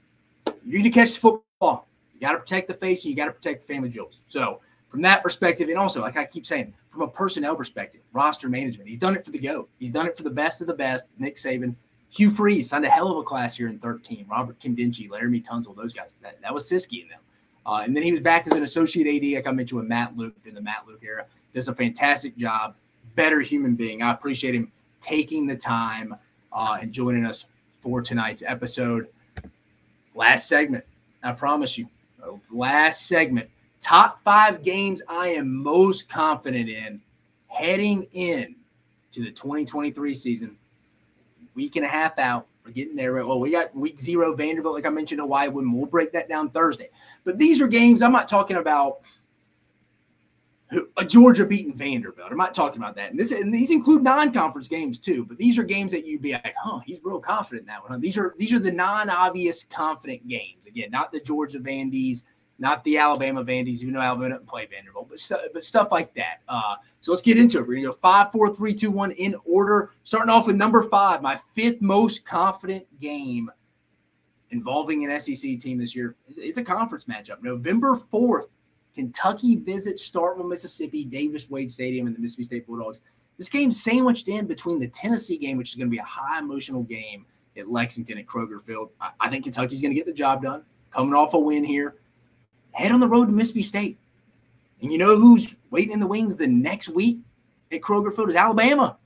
[0.66, 1.87] You need to catch the football.
[2.18, 4.22] You got to protect the face and you got to protect the family jewels.
[4.26, 4.60] So
[4.90, 8.90] from that perspective, and also, like I keep saying, from a personnel perspective, roster management,
[8.90, 9.70] he's done it for the GOAT.
[9.80, 11.76] He's done it for the best of the best, Nick Saban.
[12.10, 14.26] Hugh Freeze signed a hell of a class here in 13.
[14.30, 16.16] Robert Nkemdiche, Laremy Tunsil, those guys.
[16.24, 17.20] That, that was Siskey in them.
[17.66, 20.16] Uh, and then he was back as an associate AD, like I mentioned with Matt
[20.16, 21.26] Luke in the Matt Luke era.
[21.54, 22.76] Does a fantastic job.
[23.16, 24.02] Better human being.
[24.02, 26.16] I appreciate him taking the time
[26.54, 29.08] uh, and joining us for tonight's episode.
[30.16, 30.86] Last segment.
[31.24, 31.88] I promise you.
[32.52, 33.50] Last segment.
[33.80, 37.02] Top five games I am most confident in
[37.48, 38.56] heading in
[39.12, 40.58] to the 2023 season
[41.56, 42.48] week and a half out.
[42.66, 43.14] We're getting there.
[43.14, 45.48] Well, we got week zero Vanderbilt, like I mentioned, Hawaii.
[45.48, 46.90] We'll break that down Thursday.
[47.24, 49.00] But these are games I'm not talking about.
[50.98, 52.30] A Georgia beating Vanderbilt.
[52.30, 53.12] I'm not talking about that.
[53.12, 55.24] And this and these include non-conference games too.
[55.26, 58.02] But these are games that you'd be like, "Huh, he's real confident in that one."
[58.02, 60.68] These are these are the non-obvious confident games.
[60.68, 62.24] Again, not the Georgia Vandies,
[62.60, 66.14] not the Alabama Vandies, even though Alabama didn't play Vanderbilt, but, st- but stuff like
[66.16, 66.42] that.
[66.50, 67.68] Uh, so let's get into it.
[67.68, 69.92] We're to go five, four, three, two, one in order.
[70.04, 73.50] Starting off with number five, my fifth most confident game
[74.50, 76.16] involving an SEC team this year.
[76.28, 77.44] It's, it's a conference matchup.
[77.44, 78.46] November 4th,
[78.98, 83.02] Kentucky visits Starkville, Mississippi, Davis Wade Stadium, and the Mississippi State Bulldogs.
[83.38, 86.40] This game sandwiched in between the Tennessee game, which is going to be a high
[86.40, 87.26] emotional game,
[87.58, 88.90] at Lexington at Kroger Field.
[89.00, 90.64] I, I think Kentucky's going to get the job done.
[90.92, 91.96] Coming off a win here,
[92.72, 93.98] head on the road to Mississippi State.
[94.82, 97.20] And you know who's waiting in the wings the next week
[97.72, 98.98] at Kroger Field is Alabama.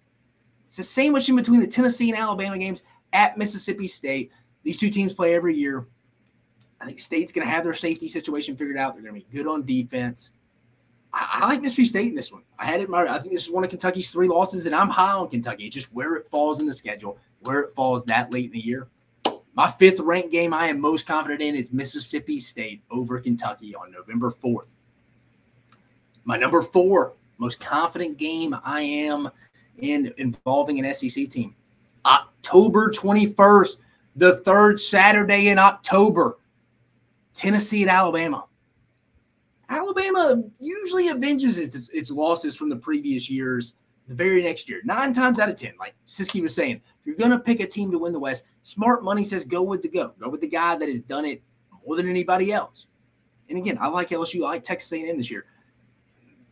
[0.68, 2.84] It's the sandwich in between the Tennessee and Alabama games
[3.14, 4.32] at Mississippi State.
[4.64, 5.88] These two teams play every year.
[6.82, 8.96] I think State's going to have their safety situation figured out.
[8.96, 10.32] They're going to be good on defense.
[11.14, 12.42] I, I, like Mississippi State in this one.
[12.58, 12.90] I had it.
[12.90, 15.66] My, I think this is one of Kentucky's three losses, and I'm high on Kentucky.
[15.66, 18.60] It's just where it falls in the schedule, where it falls that late in the
[18.60, 18.88] year.
[19.54, 23.92] My fifth ranked game I am most confident in is Mississippi State over Kentucky on
[23.92, 24.70] November 4th.
[26.24, 29.30] My number four most confident game I am
[29.80, 31.56] in involving an SEC team.
[32.06, 33.78] October 21st,
[34.16, 36.38] the third Saturday in October,
[37.34, 38.46] Tennessee and Alabama.
[39.70, 43.76] Alabama usually avenges its, its losses from the previous years
[44.08, 44.82] the very next year.
[44.84, 47.68] Nine times out of 10, like Siskey was saying, if you're going to pick a
[47.68, 50.14] team to win the West, smart money says go with the go.
[50.20, 51.42] Go with the guy that has done it
[51.86, 52.88] more than anybody else.
[53.50, 54.44] And again, I like LSU.
[54.46, 55.46] I like Texas A&M this year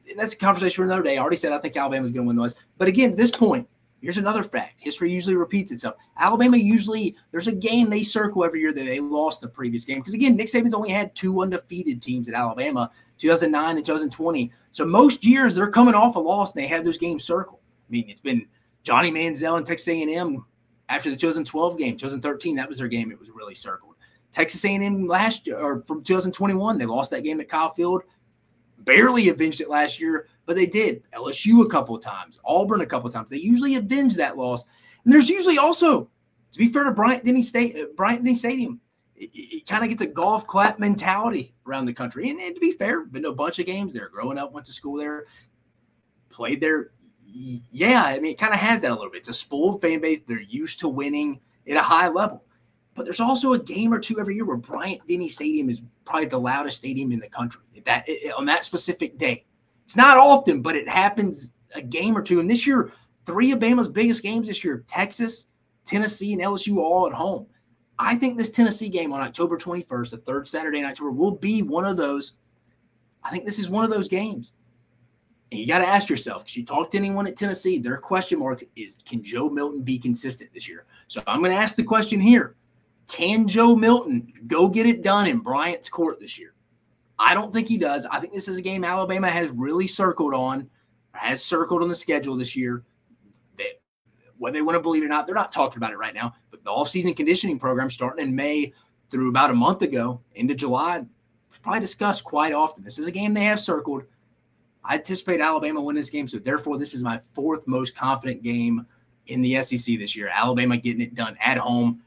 [0.09, 1.17] and that's a conversation for another day.
[1.17, 2.57] I already said I think Alabama's going to win the West.
[2.77, 3.67] But again, this point,
[4.02, 4.76] here's another fact.
[4.78, 5.95] History usually repeats itself.
[6.18, 10.00] Alabama usually, there's a game they circle every year that they lost the previous game.
[10.00, 14.52] Because again, Nick Saban's only had two undefeated teams at Alabama, 2009 and 2020.
[14.72, 17.60] So most years they're coming off a loss and they have those games circled.
[17.62, 18.45] I mean, it's been
[18.84, 20.45] Johnny Manziel and Texas A&M
[20.89, 23.12] after the 2012 game, 2013, that was their game.
[23.12, 23.95] It was really circled.
[24.32, 28.04] Texas A&M last year, or from 2021, they lost that game at Kyle Field
[28.80, 31.04] barely avenged it last year, but they did.
[31.16, 33.30] LSU a couple of times, Auburn a couple of times.
[33.30, 34.66] They usually avenge that loss.
[35.04, 36.10] And there's usually also,
[36.52, 38.82] to be fair to Bryant Denny State, uh, Bryant Denny Stadium,
[39.16, 42.32] it, it kind of gets a golf clap mentality around the country.
[42.32, 44.10] And, and to be fair, been to a bunch of games there.
[44.10, 45.26] Growing up, went to school there,
[46.30, 46.93] played there.
[47.24, 49.20] Yeah, I mean, it kind of has that a little bit.
[49.20, 50.22] It's a spoiled fan base.
[50.28, 52.43] They're used to winning at a high level.
[52.95, 56.26] But there's also a game or two every year where Bryant Denny Stadium is probably
[56.26, 57.62] the loudest stadium in the country.
[57.86, 59.45] That on that specific day,
[59.89, 62.39] it's not often, but it happens a game or two.
[62.39, 62.91] And this year,
[63.25, 65.47] three of Bama's biggest games this year: Texas,
[65.83, 67.47] Tennessee, and LSU all at home.
[67.97, 71.63] I think this Tennessee game on October 21st, the third Saturday in October, will be
[71.63, 72.33] one of those.
[73.23, 74.53] I think this is one of those games.
[75.51, 78.37] And you got to ask yourself, because you talk to anyone at Tennessee, their question
[78.37, 80.85] mark is can Joe Milton be consistent this year?
[81.07, 82.57] So I'm going to ask the question here
[83.07, 86.53] can Joe Milton go get it done in Bryant's court this year?
[87.20, 88.05] I don't think he does.
[88.05, 90.70] I think this is a game Alabama has really circled on,
[91.11, 92.84] has circled on the schedule this year.
[93.57, 93.74] They,
[94.38, 96.34] whether they want to believe it or not, they're not talking about it right now.
[96.49, 98.74] But the offseason conditioning program starting in May
[99.09, 101.03] through about a month ago into July,
[101.61, 102.84] probably discussed quite often.
[102.84, 104.03] This is a game they have circled.
[104.84, 108.86] I anticipate Alabama win this game, so therefore this is my fourth most confident game
[109.28, 110.30] in the SEC this year.
[110.34, 112.01] Alabama getting it done at home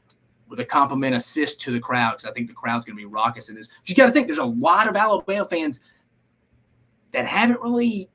[0.53, 3.07] with a compliment assist to the crowd because I think the crowd's going to be
[3.07, 3.69] raucous in this.
[3.85, 5.79] You got to think there's a lot of Alabama fans
[7.11, 8.07] that haven't really,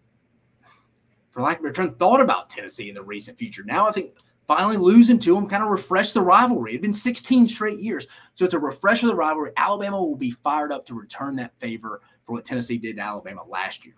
[1.33, 3.65] for lack of a better term, thought about Tennessee in the recent future.
[3.65, 6.75] Now I think finally losing to them kind of refreshed the rivalry.
[6.75, 9.51] It's been 16 straight years, so it's a refresh of the rivalry.
[9.57, 13.43] Alabama will be fired up to return that favor for what Tennessee did to Alabama
[13.49, 13.95] last year.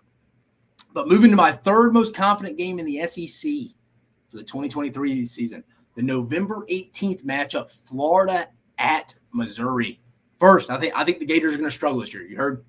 [0.95, 3.53] But moving to my third most confident game in the SEC
[4.31, 5.63] for the 2023 season
[5.95, 10.01] the November 18th matchup, Florida at Missouri.
[10.39, 12.23] First, I think I think the Gators are going to struggle this year.
[12.23, 12.65] You heard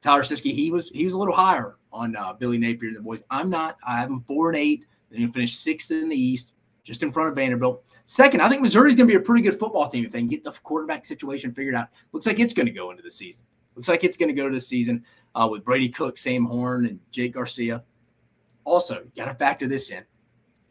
[0.00, 3.00] Tyler Siskey; he was he was a little higher on uh, Billy Napier than the
[3.00, 3.24] boys.
[3.30, 3.76] I'm not.
[3.86, 4.86] I have them four and eight.
[5.10, 6.52] Then you finish sixth in the East,
[6.84, 7.84] just in front of Vanderbilt.
[8.06, 10.28] Second, I think Missouri's going to be a pretty good football team if they can
[10.28, 11.88] get the quarterback situation figured out.
[12.12, 13.42] Looks like it's going to go into the season.
[13.74, 15.04] Looks like it's going to go to the season
[15.34, 17.82] uh, with Brady Cook, Sam Horn, and Jake Garcia.
[18.64, 20.04] Also, got to factor this in.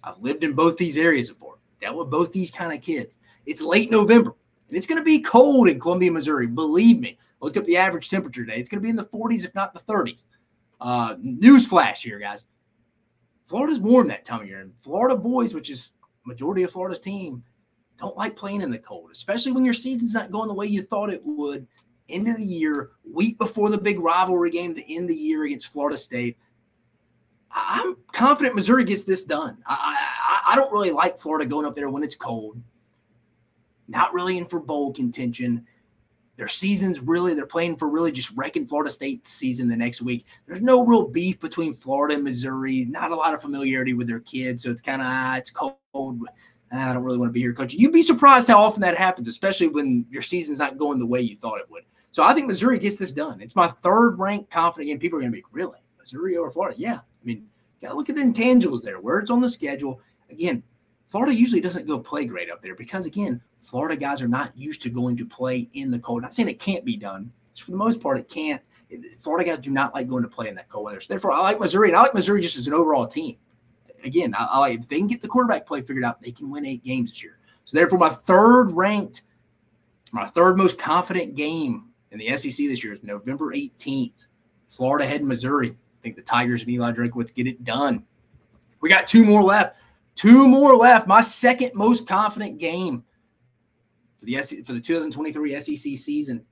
[0.04, 3.18] I've lived in both these areas before dealt with both these kind of kids.
[3.46, 4.34] It's late November,
[4.68, 6.48] and it's going to be cold in Columbia, Missouri.
[6.48, 7.18] Believe me.
[7.42, 8.60] looked up the average temperature today.
[8.60, 10.26] It's going to be in the 40s, if not the 30s.
[10.80, 12.46] Uh, news flash here, guys.
[13.46, 15.94] Florida's warm that time of year, and Florida boys, which is
[16.26, 17.44] majority of Florida's team,
[17.98, 20.82] don't like playing in the cold, especially when your season's not going the way you
[20.82, 21.66] thought it would.
[22.10, 25.72] End of the year, week before the big rivalry game to end the year against
[25.72, 26.38] Florida State.
[27.52, 29.58] I'm confident Missouri gets this done.
[29.66, 32.62] I, I, I don't really like Florida going up there when it's cold.
[33.88, 35.66] Not really in for bowl contention.
[36.38, 40.26] Their season's really, they're playing for really just wrecking Florida State's season the next week.
[40.46, 42.86] There's no real beef between Florida and Missouri.
[42.86, 44.64] Not a lot of familiarity with their kids.
[44.64, 46.22] So it's kind of, ah, it's cold.
[46.72, 47.74] I don't really want to be here, coach.
[47.74, 51.22] You'd be surprised how often that happens, especially when your season's not going the way
[51.22, 51.84] you thought it would.
[52.12, 53.42] So I think Missouri gets this done.
[53.42, 55.00] It's my third ranked confident game.
[55.00, 55.80] People are going to be, really?
[55.98, 56.76] Missouri over Florida?
[56.78, 57.48] Yeah, I mean,
[57.82, 60.02] got to look at the intangibles there, where it's on the schedule.
[60.30, 60.64] Again,
[61.08, 64.82] Florida usually doesn't go play great up there because, again, Florida guys are not used
[64.84, 66.22] to going to play in the cold.
[66.22, 67.32] Not saying it can't be done.
[67.56, 68.62] For the most part, it can't.
[69.20, 71.00] Florida guys do not like going to play in that cold weather.
[71.00, 73.38] So therefore, I like Missouri, and I like Missouri just as an overall team.
[74.04, 76.66] Again, I, I if they can get the quarterback play figured out, they can win
[76.66, 77.40] eight games this year.
[77.66, 79.24] So therefore, my third ranked,
[80.12, 84.28] my third most confident game in the SEC this year is November 18th.
[84.68, 85.70] Florida heading Missouri.
[85.70, 88.04] I think the Tigers and Eli Drinkwitz get it done.
[88.82, 89.78] We got two more left.
[90.18, 91.08] Two more left.
[91.08, 93.04] My second most confident game
[94.18, 96.44] for the for the 2023 SEC season.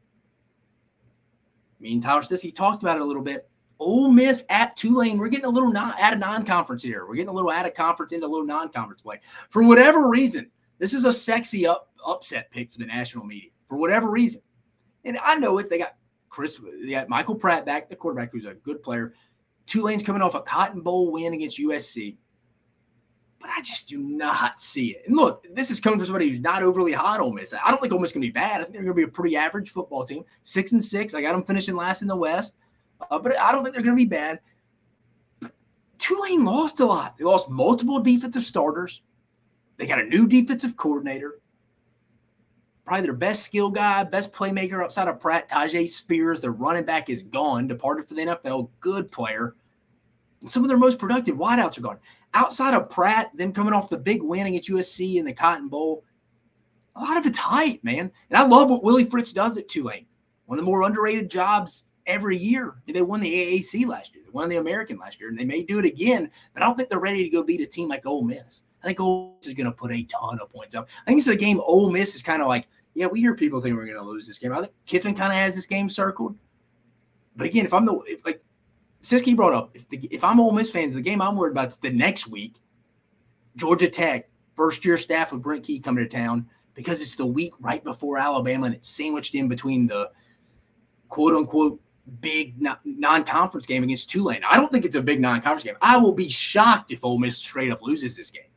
[1.79, 3.49] Me and Tyler Siskey talked about it a little bit.
[3.79, 5.17] Ole Miss at Tulane.
[5.17, 7.07] We're getting a little not out of non-conference here.
[7.07, 9.19] We're getting a little out of conference into a little non-conference play.
[9.49, 13.49] For whatever reason, this is a sexy up, upset pick for the national media.
[13.65, 14.41] For whatever reason.
[15.05, 15.95] And I know it's they got
[16.29, 19.15] Chris, they got Michael Pratt back, the quarterback, who's a good player.
[19.65, 22.17] Tulane's coming off a Cotton Bowl win against USC.
[23.45, 25.03] But I just do not see it.
[25.05, 27.53] And look, this is coming from somebody who's not overly hot on Miss.
[27.53, 28.61] I don't think Ole Miss can be bad.
[28.61, 30.23] I think they're going to be a pretty average football team.
[30.41, 31.13] Six and six.
[31.13, 32.55] I got them finishing last in the West.
[33.11, 34.39] Uh, but I don't think they're going to be bad.
[35.39, 35.51] But
[35.99, 37.19] Tulane lost a lot.
[37.19, 39.03] They lost multiple defensive starters.
[39.77, 41.39] They got a new defensive coordinator
[42.85, 46.39] probably their best skill guy, best playmaker outside of Pratt, Tyjae Spears.
[46.39, 49.55] Their running back is gone, departed for the NFL, good player.
[50.41, 51.97] And some of their most productive wideouts are gone.
[52.35, 56.03] Outside of Pratt, them coming off the big win against USC in the Cotton Bowl,
[56.95, 58.11] a lot of it's hype, man.
[58.29, 60.05] And I love what Willie Fritz does at Tulane.
[60.45, 62.75] One of the more underrated jobs every year.
[62.87, 64.23] They won the AAC last year.
[64.23, 66.29] They won the American last year, and they may do it again.
[66.53, 68.63] But I don't think they're ready to go beat a team like Ole Miss.
[68.83, 70.87] I think Ole Miss is going to put a ton of points up.
[71.01, 73.59] I think it's a game Ole Miss is kind of like, yeah, we hear people
[73.59, 74.53] think we're going to lose this game.
[74.53, 76.37] I think Kiffin kind of has this game circled.
[77.35, 78.41] But again, if I'm the if, like
[79.05, 81.67] Siskey brought up, if the, if I'm Ole Miss fans, the game I'm worried about
[81.67, 82.55] is the next week,
[83.55, 87.53] Georgia Tech, first year staff with Brent Key coming to town because it's the week
[87.59, 90.09] right before Alabama and it's sandwiched in between the
[91.09, 91.79] quote unquote
[92.19, 94.41] big non conference game against Tulane.
[94.43, 95.77] I don't think it's a big non conference game.
[95.83, 98.49] I will be shocked if Ole Miss straight up loses this game.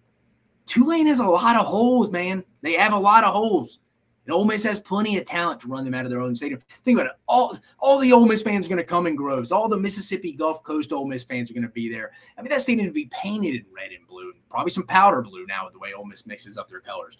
[0.64, 2.42] Tulane has a lot of holes, man.
[2.62, 3.80] They have a lot of holes.
[4.28, 6.60] And Ole Miss has plenty of talent to run them out of their own stadium.
[6.84, 7.16] Think about it.
[7.26, 9.50] All, all the Ole Miss fans are going to come in groves.
[9.50, 12.12] All the Mississippi Gulf Coast Ole Miss fans are going to be there.
[12.36, 15.46] I mean, that stadium to be painted in red and blue, probably some powder blue
[15.46, 17.16] now with the way Ole Miss mixes up their colors.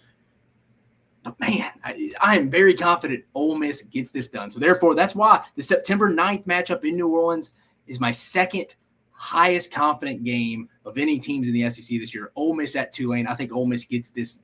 [1.23, 4.51] But man, I, I, am very confident Ole Miss gets this done.
[4.51, 7.53] So therefore, that's why the September 9th matchup in New Orleans
[7.87, 8.75] is my second
[9.13, 12.31] highest confident game of any teams in the SEC this year.
[12.35, 13.25] Ole Miss at Tulane.
[13.25, 14.41] I think Ole Miss gets this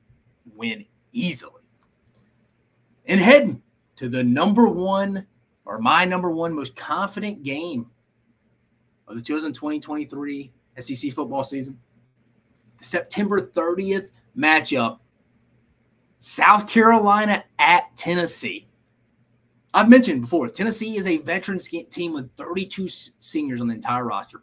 [0.56, 1.62] win easily.
[3.06, 3.62] And heading
[3.96, 5.26] to the number one
[5.64, 7.86] or my number one most confident game
[9.08, 10.50] of the 2020-23
[10.80, 11.78] SEC football season.
[12.78, 14.98] The September 30th matchup.
[16.18, 18.66] South Carolina at Tennessee.
[19.74, 24.42] I've mentioned before, Tennessee is a veteran team with 32 seniors on the entire roster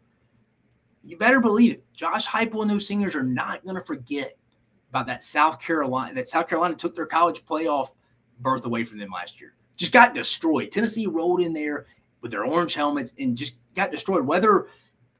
[1.03, 1.83] you better believe it.
[1.93, 4.37] Josh Heupel and those seniors are not going to forget
[4.89, 6.13] about that South Carolina.
[6.15, 7.89] That South Carolina took their college playoff
[8.43, 9.53] berth away from them last year.
[9.75, 10.71] Just got destroyed.
[10.71, 11.87] Tennessee rolled in there
[12.21, 14.25] with their orange helmets and just got destroyed.
[14.25, 14.67] Whether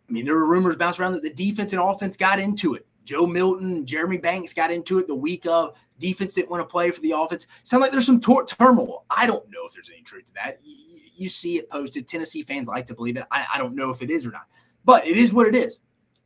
[0.10, 2.86] I mean, there were rumors bounced around that the defense and offense got into it.
[3.06, 5.76] Joe Milton, Jeremy Banks got into it the week of.
[6.00, 7.48] Defense didn't want to play for the offense.
[7.64, 9.06] Sound like there's some tor- turmoil.
[9.10, 10.60] I don't know if there's any truth to that.
[10.64, 10.76] You,
[11.16, 12.08] you see it posted.
[12.08, 13.24] Tennessee fans like to believe it.
[13.32, 14.48] I, I don't know if it is or not.
[14.86, 15.80] But it is what it is.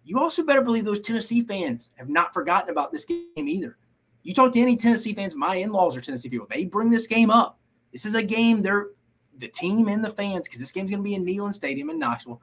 [0.03, 3.77] You also better believe those Tennessee fans have not forgotten about this game either.
[4.27, 6.47] You talk to any Tennessee fans, my in-laws are Tennessee people.
[6.51, 7.57] They bring this game up.
[7.93, 8.87] This is a game they're
[9.37, 11.97] the team and the fans, because this game's going to be in Neyland Stadium in
[11.97, 12.41] Knoxville.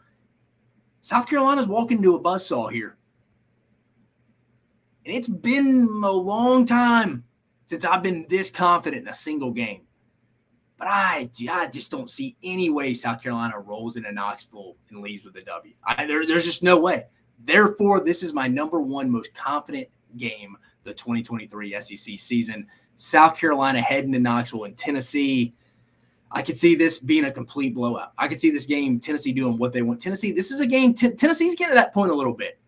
[1.02, 2.96] South Carolina's walking into a buzzsaw here.
[5.04, 7.22] And it's been a long time
[7.66, 9.82] since I've been this confident in a single game.
[10.78, 15.26] But I, I just don't see any way South Carolina rolls into Knoxville and leaves
[15.26, 15.74] with a W.
[15.86, 17.04] I, there, there's just no way.
[17.40, 22.66] Therefore, this is my number one most confident game the 2023 SEC season.
[22.96, 25.54] South Carolina heading to Knoxville and Tennessee.
[26.30, 28.12] I could see this being a complete blowout.
[28.18, 30.00] I could see this game, Tennessee doing what they want.
[30.00, 32.58] Tennessee, this is a game, t- Tennessee's getting to that point a little bit.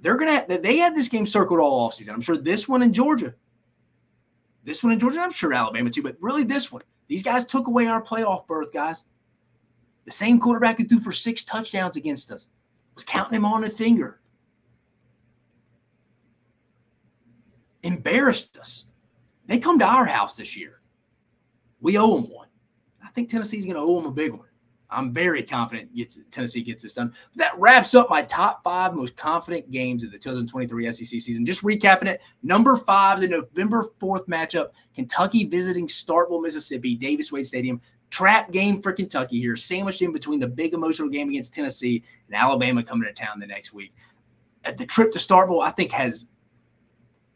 [0.00, 2.12] They're going to, they had this game circled all offseason.
[2.12, 3.34] I'm sure this one in Georgia,
[4.64, 6.82] this one in Georgia, I'm sure Alabama too, but really this one.
[7.06, 9.04] These guys took away our playoff berth, guys.
[10.04, 12.48] The same quarterback who threw for six touchdowns against us
[12.94, 14.21] was counting him on a finger.
[17.82, 18.84] Embarrassed us.
[19.46, 20.80] They come to our house this year.
[21.80, 22.48] We owe them one.
[23.04, 24.46] I think Tennessee's going to owe them a big one.
[24.92, 27.12] I'm very confident gets Tennessee gets this done.
[27.34, 31.46] But that wraps up my top five most confident games of the 2023 SEC season.
[31.46, 37.46] Just recapping it: number five, the November 4th matchup, Kentucky visiting Starkville, Mississippi, Davis Wade
[37.46, 37.80] Stadium.
[38.10, 42.36] Trap game for Kentucky here, sandwiched in between the big emotional game against Tennessee and
[42.36, 43.94] Alabama coming to town the next week.
[44.66, 46.26] Uh, the trip to Starkville, I think has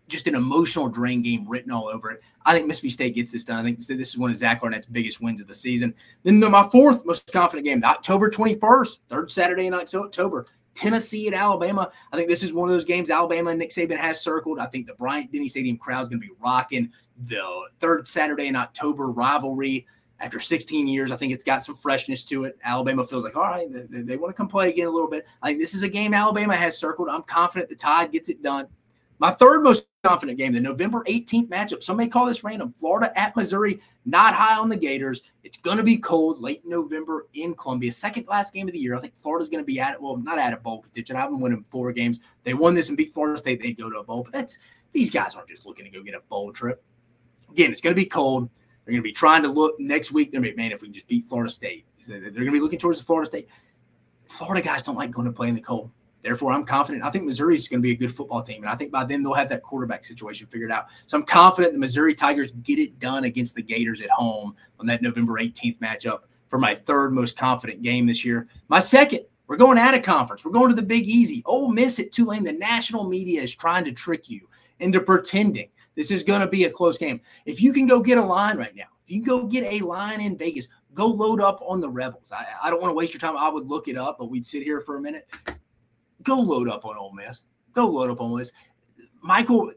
[0.09, 2.23] just an emotional drain game written all over it.
[2.45, 3.59] I think Mississippi State gets this done.
[3.59, 5.95] I think this is one of Zach Arnett's biggest wins of the season.
[6.23, 10.45] Then my fourth most confident game, October 21st, third Saturday in October,
[10.75, 11.91] Tennessee at Alabama.
[12.13, 14.59] I think this is one of those games Alabama and Nick Saban has circled.
[14.59, 18.47] I think the Bryant Denny Stadium crowd is going to be rocking the third Saturday
[18.47, 19.87] in October rivalry.
[20.19, 22.57] After 16 years, I think it's got some freshness to it.
[22.65, 25.27] Alabama feels like, all right, they, they want to come play again a little bit.
[25.43, 27.11] I think this is a game Alabama has circled.
[27.11, 28.67] I'm confident the Tide gets it done.
[29.19, 31.83] My third most confident game, the November 18th matchup.
[31.83, 32.73] Some may call this random.
[32.73, 35.23] Florida at Missouri, not high on the Gators.
[35.43, 37.93] It's going to be cold late November in Columbia.
[37.93, 38.95] Second last game of the year.
[38.95, 40.03] I think Florida's going to be at it.
[40.03, 41.17] Well, not at a bowl contention.
[41.17, 42.21] I haven't won in four games.
[42.45, 43.62] They won this and beat Florida State.
[43.62, 44.23] They'd go to a bowl.
[44.23, 44.59] But that's
[44.93, 46.85] these guys aren't just looking to go get a bowl trip.
[47.51, 48.51] Again, it's going to be cold.
[48.85, 50.31] They're going to be trying to look next week.
[50.31, 51.87] They're going to be, man, if we can just beat Florida State.
[52.07, 53.49] They're going to be looking towards the Florida State.
[54.29, 55.91] Florida guys don't like going to play in the cold.
[56.27, 57.05] Therefore, I'm confident.
[57.05, 58.64] I think Missouri is going to be a good football team.
[58.64, 60.87] And I think by then they'll have that quarterback situation figured out.
[61.07, 64.87] So I'm confident the Missouri Tigers get it done against the Gators at home on
[64.87, 68.49] that November 18th matchup for my third most confident game this year.
[68.66, 70.45] My second, we're going out of conference.
[70.45, 71.45] We're going to the Big Easy.
[71.47, 72.43] Ole Miss at Tulane.
[72.43, 74.49] The national media is trying to trick you
[74.81, 77.20] into pretending this is going to be a close game.
[77.45, 79.79] If you can go get a line right now, if you can go get a
[79.87, 82.33] line in Vegas, go load up on the Rebels.
[82.33, 83.37] I, I don't want to waste your time.
[83.37, 85.29] I would look it up, but we'd sit here for a minute
[86.27, 87.45] go load up on Ole Miss.
[87.72, 88.53] Go load up on Ole Miss.
[89.22, 89.72] Michael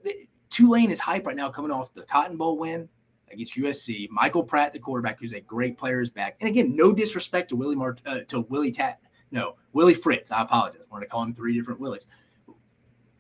[0.50, 2.90] Tulane is hype right now, coming off the Cotton Bowl win
[3.32, 4.10] against USC.
[4.10, 6.36] Michael Pratt, the quarterback, who's a great player, is back.
[6.42, 9.00] And again, no disrespect to Willie Mart uh, to Willie Tat.
[9.32, 10.32] No, Willie Fritz.
[10.32, 10.82] I apologize.
[10.82, 12.08] I wanted to call him three different Willies.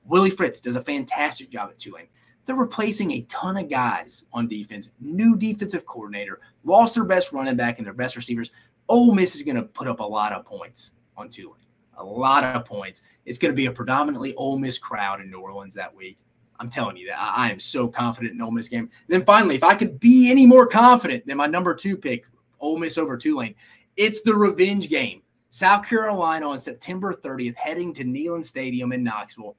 [0.05, 2.07] Willie Fritz does a fantastic job at Tulane.
[2.45, 4.89] They're replacing a ton of guys on defense.
[4.99, 8.49] New defensive coordinator, lost their best running back and their best receivers.
[8.87, 11.59] Ole Miss is going to put up a lot of points on Tulane
[11.99, 13.01] a lot of points.
[13.25, 16.17] It's going to be a predominantly Ole Miss crowd in New Orleans that week.
[16.59, 18.81] I'm telling you that I, am so confident in Ole Miss game.
[18.81, 22.25] And then finally, if I could be any more confident than my number two pick,
[22.59, 23.55] Ole Miss over Tulane,
[23.95, 25.21] it's the revenge game.
[25.51, 29.55] South Carolina on September 30th, heading to Neyland Stadium in Knoxville.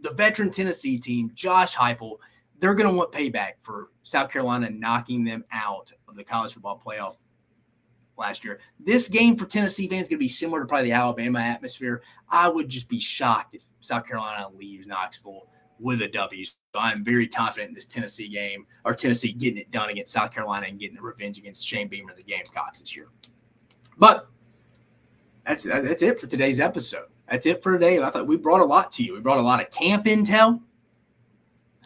[0.00, 2.16] The veteran Tennessee team, Josh Heupel,
[2.58, 6.80] they're going to want payback for South Carolina knocking them out of the college football
[6.84, 7.16] playoff
[8.16, 8.60] last year.
[8.80, 12.02] This game for Tennessee fans going to be similar to probably the Alabama atmosphere.
[12.28, 15.48] I would just be shocked if South Carolina leaves Knoxville
[15.78, 16.44] with a W.
[16.44, 20.32] So I'm very confident in this Tennessee game or Tennessee getting it done against South
[20.32, 23.08] Carolina and getting the revenge against Shane Beamer and the Gamecocks this year.
[23.98, 24.28] But
[25.46, 27.06] that's that's it for today's episode.
[27.28, 28.02] That's it for today.
[28.02, 29.14] I thought we brought a lot to you.
[29.14, 30.60] We brought a lot of camp intel.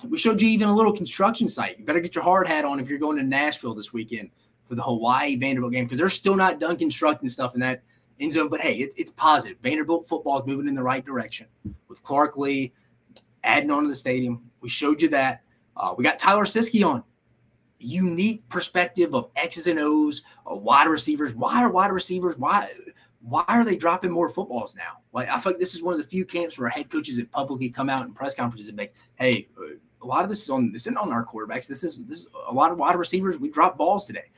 [0.09, 1.79] We showed you even a little construction site.
[1.79, 4.31] You better get your hard hat on if you're going to Nashville this weekend
[4.69, 7.83] for the Hawaii Vanderbilt game because they're still not done constructing stuff in that
[8.21, 8.49] end zone.
[8.49, 9.59] But hey, it, it's positive.
[9.63, 11.47] Vanderbilt football is moving in the right direction
[11.89, 12.73] with Clark Lea
[13.45, 14.43] adding on to the stadium.
[14.61, 15.43] We showed you that.
[15.77, 17.03] Uh, we got Tyler Siskey on.
[17.81, 21.35] Unique perspective of X's and O's, of wide receivers.
[21.35, 22.37] Why are wide receivers?
[22.37, 22.69] Why
[23.21, 24.99] why are they dropping more footballs now?
[25.13, 27.31] Like I feel like this is one of the few camps where head coaches have
[27.31, 29.49] publicly come out in press conferences and make, hey,
[30.03, 31.67] a lot of this is on this isn't on our quarterbacks.
[31.67, 33.39] This is this is a lot of wide receivers.
[33.39, 34.31] We drop balls today.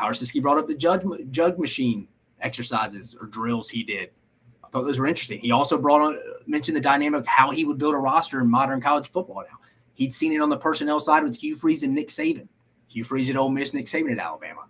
[0.00, 2.08] Tyler Siskey brought up the jug machine
[2.40, 4.10] exercises or drills he did.
[4.64, 5.40] I thought those were interesting.
[5.40, 8.80] He also brought on mentioned the dynamic how he would build a roster in modern
[8.80, 9.58] college football now.
[9.92, 12.48] He'd seen it on the personnel side with Hugh Freeze and Nick Saban.
[12.88, 14.62] Hugh Freeze at Ole Miss, Nick Saban at Alabama.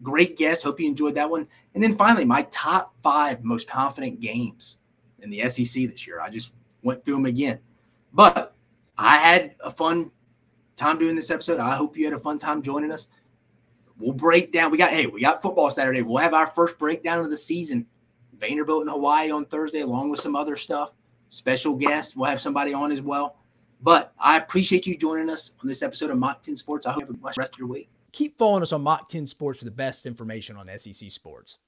[0.00, 0.62] Great guest.
[0.62, 1.48] Hope you enjoyed that one.
[1.74, 4.76] And then finally, my top five most confident games
[5.22, 6.20] in the SEC this year.
[6.20, 6.52] I just
[6.84, 7.58] went through them again.
[8.12, 8.54] But
[8.96, 10.12] I had a fun
[10.76, 11.58] time doing this episode.
[11.58, 13.08] I hope you had a fun time joining us.
[13.98, 14.70] We'll break down.
[14.70, 16.02] We got hey, we got football Saturday.
[16.02, 17.86] We'll have our first breakdown of the season.
[18.38, 20.92] Vanderbilt in Hawaii on Thursday, along with some other stuff.
[21.28, 22.16] Special guest.
[22.16, 23.36] We'll have somebody on as well.
[23.82, 26.86] But I appreciate you joining us on this episode of Mach 10 Sports.
[26.86, 27.88] I hope you have a rest of your week.
[28.12, 31.58] Keep following us on Mach 10 Sports for the best information on SEC sports.